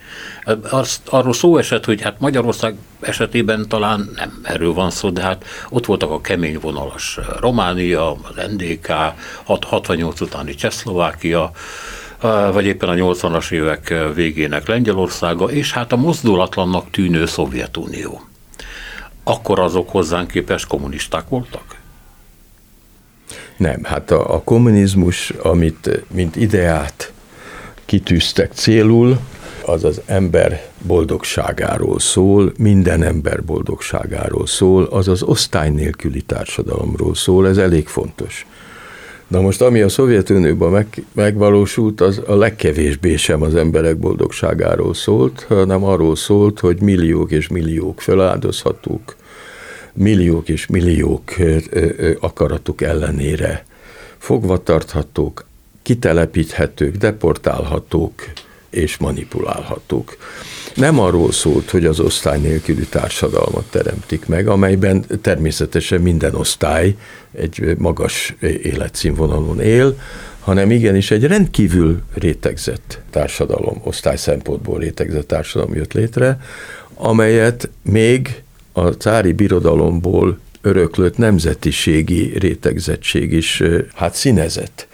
[0.70, 5.46] Azt, arról szó esett, hogy hát Magyarország esetében talán nem erről van szó, de hát
[5.70, 8.94] ott voltak a kemény vonalas Románia, az NDK,
[9.44, 11.52] 68 utáni Csehszlovákia,
[12.52, 18.22] vagy éppen a 80-as évek végének Lengyelországa, és hát a mozdulatlannak tűnő Szovjetunió.
[19.24, 21.82] Akkor azok hozzánk képest kommunisták voltak?
[23.58, 27.12] Nem, hát a, a kommunizmus, amit mint ideát
[27.86, 29.18] kitűztek célul,
[29.66, 37.48] az az ember boldogságáról szól, minden ember boldogságáról szól, az az osztály nélküli társadalomról szól,
[37.48, 38.46] ez elég fontos.
[39.28, 45.46] Na most, ami a Szovjetunióban meg, megvalósult, az a legkevésbé sem az emberek boldogságáról szólt,
[45.48, 49.16] hanem arról szólt, hogy milliók és milliók feláldozhatók,
[49.94, 51.34] milliók és milliók
[52.20, 53.66] akaratuk ellenére
[54.18, 55.46] fogva tarthatók,
[55.82, 58.14] kitelepíthetők, deportálhatók
[58.70, 60.18] és manipulálhatók.
[60.76, 66.96] Nem arról szólt, hogy az osztály nélküli társadalmat teremtik meg, amelyben természetesen minden osztály
[67.32, 69.98] egy magas életszínvonalon él,
[70.40, 76.40] hanem igenis egy rendkívül rétegzett társadalom, osztály szempontból rétegzett társadalom jött létre,
[76.94, 78.43] amelyet még
[78.74, 83.62] a cári birodalomból öröklött nemzetiségi rétegzettség is
[83.96, 84.88] hát színezett.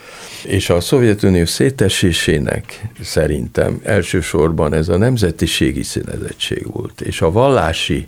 [0.46, 8.08] És a Szovjetunió szétesésének szerintem elsősorban ez a nemzetiségi színezettség volt, és a vallási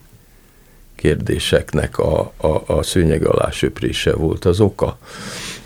[0.95, 4.97] kérdéseknek a, a, a szőnyeg alá söprése volt az oka.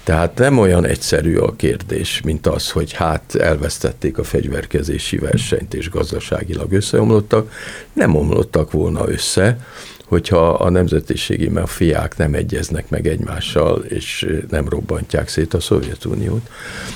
[0.04, 5.90] Tehát nem olyan egyszerű a kérdés, mint az, hogy hát elvesztették a fegyverkezési versenyt és
[5.90, 7.52] gazdaságilag összeomlottak.
[7.94, 9.58] Nem omlottak volna össze,
[10.08, 16.50] hogyha a nemzetiségi mafiák nem egyeznek meg egymással, és nem robbantják szét a Szovjetuniót.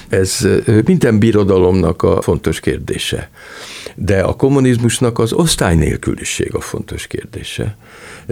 [0.10, 0.47] Ez
[0.86, 3.30] minden birodalomnak a fontos kérdése.
[3.95, 7.78] De a kommunizmusnak az osztály nélküliség a fontos kérdése.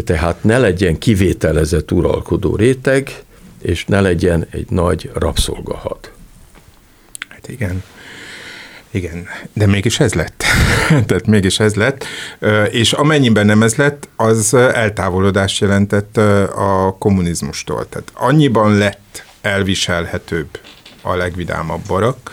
[0.04, 3.24] Tehát ne legyen kivételezett uralkodó réteg,
[3.62, 6.12] és ne legyen egy nagy rabszolgahad.
[7.28, 7.84] Hát igen.
[8.92, 10.44] Igen, de mégis ez lett.
[11.08, 12.06] Tehát mégis ez lett.
[12.72, 16.18] És amennyiben nem ez lett, az eltávolodást jelentett
[16.48, 17.90] a kommunizmustól.
[17.90, 20.60] Tehát annyiban lett elviselhetőbb
[21.02, 22.32] a legvidámabb barak,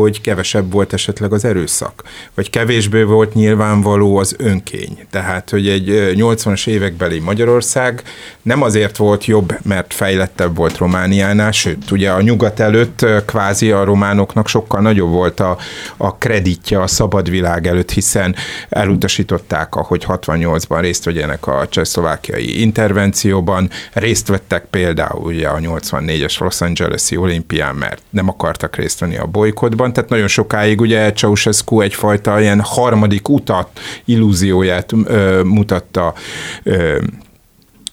[0.00, 2.02] hogy kevesebb volt esetleg az erőszak,
[2.34, 5.06] vagy kevésbé volt nyilvánvaló az önkény.
[5.10, 8.02] Tehát, hogy egy 80-as évekbeli Magyarország
[8.42, 13.84] nem azért volt jobb, mert fejlettebb volt Romániánál, sőt, ugye a nyugat előtt kvázi a
[13.84, 15.56] románoknak sokkal nagyobb volt a,
[15.96, 18.34] a kreditja a szabad világ előtt, hiszen
[18.68, 26.60] elutasították, hogy 68-ban részt vegyenek a csehszlovákiai intervencióban, részt vettek például ugye a 84-es Los
[26.60, 31.80] Angeles-i olimpián, mert nem akartak részt venni a bolykotban, Európában, tehát nagyon sokáig ugye Ceausescu
[31.80, 36.14] egyfajta ilyen harmadik utat, illúzióját ö, mutatta
[36.62, 36.98] ö,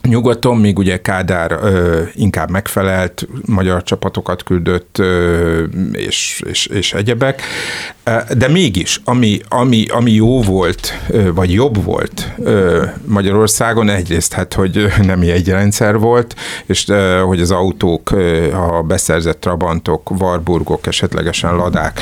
[0.01, 7.41] Nyugaton, míg ugye Kádár ö, inkább megfelelt, magyar csapatokat küldött, ö, és, és, és egyebek.
[8.37, 10.93] De mégis, ami, ami, ami jó volt,
[11.33, 12.27] vagy jobb volt
[13.05, 16.35] Magyarországon, egyrészt hát, hogy nem egy rendszer volt,
[16.65, 16.85] és
[17.25, 18.11] hogy az autók,
[18.53, 22.01] a beszerzett Trabantok, Warburgok, esetlegesen Ladák,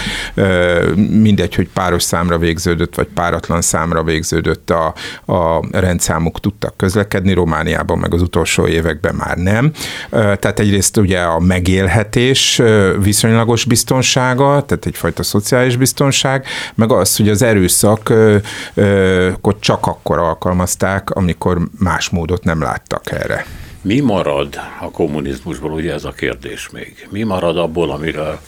[1.10, 4.94] mindegy, hogy páros számra végződött, vagy páratlan számra végződött a,
[5.34, 9.72] a rendszámuk tudtak közlekedni, Romániában meg az utolsó években már nem.
[10.10, 12.62] Tehát egyrészt ugye a megélhetés
[13.04, 21.10] viszonylagos biztonsága, tehát egyfajta szociális biztonság, biztonság, meg az, hogy az erőszakot csak akkor alkalmazták,
[21.10, 23.46] amikor más módot nem láttak erre.
[23.82, 27.08] Mi marad a kommunizmusból, ugye ez a kérdés még?
[27.12, 28.40] Mi marad abból, amire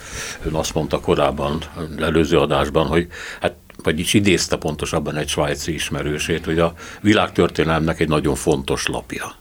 [0.45, 1.61] ön azt mondta korábban,
[1.99, 3.07] előző adásban, hogy
[3.41, 9.33] hát vagyis idézte pontosabban egy svájci ismerősét, hogy a világtörténelemnek egy nagyon fontos lapja.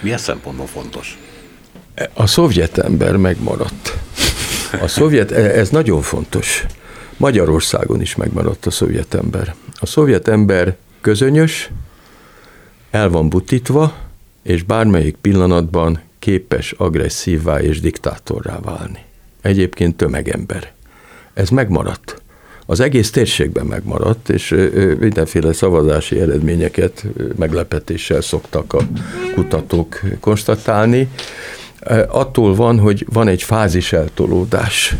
[0.00, 1.18] Milyen szempontból fontos?
[2.14, 3.98] A szovjet ember megmaradt.
[4.82, 6.66] A szovjet, ez nagyon fontos.
[7.18, 9.54] Magyarországon is megmaradt a szovjet ember.
[9.80, 11.70] A szovjet ember közönyös,
[12.90, 13.94] el van butítva,
[14.42, 19.04] és bármelyik pillanatban képes agresszívvá és diktátorrá válni.
[19.42, 20.72] Egyébként tömegember.
[21.34, 22.22] Ez megmaradt.
[22.66, 24.54] Az egész térségben megmaradt, és
[24.98, 27.04] mindenféle szavazási eredményeket
[27.36, 28.80] meglepetéssel szoktak a
[29.34, 31.08] kutatók konstatálni.
[32.08, 34.96] Attól van, hogy van egy fázis eltolódás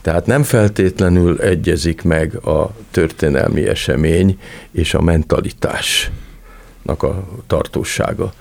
[0.00, 4.38] tehát nem feltétlenül egyezik meg a történelmi esemény
[4.70, 6.10] és a mentalitás
[6.84, 8.32] a tartósága.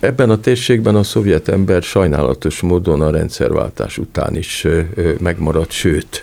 [0.00, 4.66] Ebben a térségben a szovjet ember sajnálatos módon a rendszerváltás után is
[5.18, 6.22] megmaradt, sőt,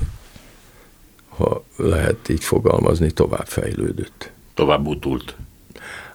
[1.30, 4.32] ha lehet így fogalmazni, tovább fejlődött.
[4.54, 5.36] Tovább utult.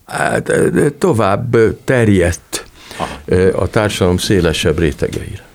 [0.05, 0.53] Hát,
[0.99, 2.67] tovább terjedt
[2.99, 3.43] Aha.
[3.63, 5.48] a társadalom szélesebb rétegeire.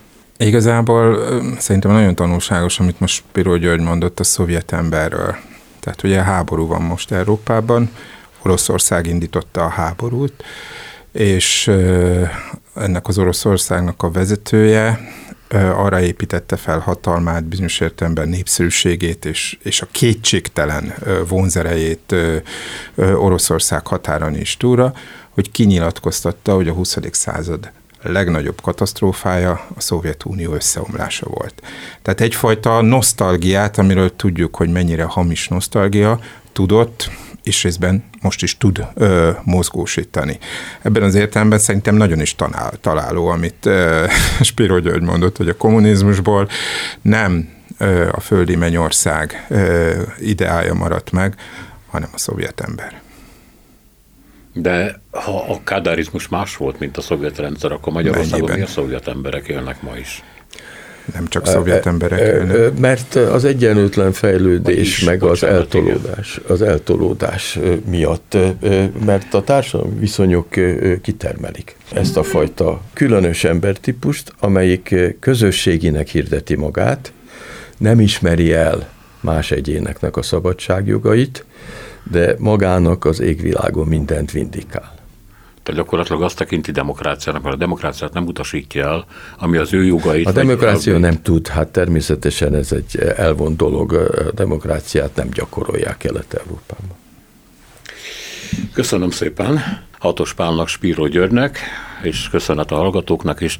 [0.44, 1.18] Igazából
[1.58, 5.36] szerintem nagyon tanulságos, amit most Piró György mondott a szovjet emberről.
[5.80, 7.90] Tehát ugye háború van most Európában,
[8.42, 10.44] Oroszország indította a háborút,
[11.12, 11.70] és
[12.74, 15.00] ennek az Oroszországnak a vezetője
[15.76, 20.94] arra építette fel hatalmát, bizonyos értelemben népszerűségét és, és a kétségtelen
[21.28, 22.14] vonzerejét
[22.96, 24.92] Oroszország határon is túra,
[25.30, 26.98] hogy kinyilatkoztatta, hogy a 20.
[27.10, 27.70] század
[28.08, 31.62] legnagyobb katasztrófája a Szovjetunió összeomlása volt.
[32.02, 36.18] Tehát egyfajta nosztalgiát, amiről tudjuk, hogy mennyire hamis nosztalgia,
[36.52, 37.10] tudott,
[37.42, 40.38] és részben most is tud ö, mozgósítani.
[40.82, 44.06] Ebben az értelemben szerintem nagyon is tanál, találó, amit ö,
[44.40, 46.48] Spiro György mondott, hogy a kommunizmusból
[47.02, 47.48] nem
[47.78, 51.34] ö, a földi mennyország ö, ideája maradt meg,
[51.90, 53.03] hanem a szovjet ember.
[54.54, 59.48] De ha a kádárizmus más volt, mint a szovjet rendszer, akkor Magyarországon miért szovjet emberek
[59.48, 60.22] élnek ma is?
[61.14, 62.78] Nem csak szovjet emberek élnek.
[62.78, 68.36] Mert az egyenlőtlen fejlődés, is, meg az eltolódás, az eltolódás miatt,
[69.04, 70.48] mert a társadalmi viszonyok
[71.02, 77.12] kitermelik ezt a fajta különös embertípust, amelyik közösséginek hirdeti magát,
[77.78, 78.88] nem ismeri el
[79.20, 81.44] más egyéneknek a szabadságjogait,
[82.10, 84.94] de magának az égvilágon mindent vindikál.
[85.62, 89.06] Tehát gyakorlatilag azt tekinti demokráciának, mert a demokráciát nem utasítja el,
[89.38, 90.26] ami az ő jogait.
[90.26, 96.96] A demokrácia nem tud, hát természetesen ez egy elvont dolog, a demokráciát nem gyakorolják Kelet-Európában.
[98.72, 99.60] Köszönöm szépen
[100.04, 101.58] Hatos Pálnak, Spíró Györgynek,
[102.02, 103.58] és köszönet a hallgatóknak is.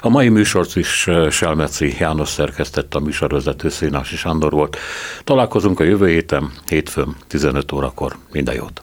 [0.00, 4.76] A mai műsort is Selmeci János szerkesztett, a műsorvezető Szénási Sándor volt.
[5.24, 8.16] Találkozunk a jövő héten, hétfőn, 15 órakor.
[8.32, 8.82] Minden jót!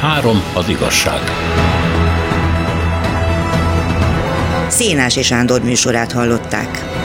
[0.00, 1.20] Három az igazság.
[4.68, 7.00] Szénási Sándor műsorát hallották.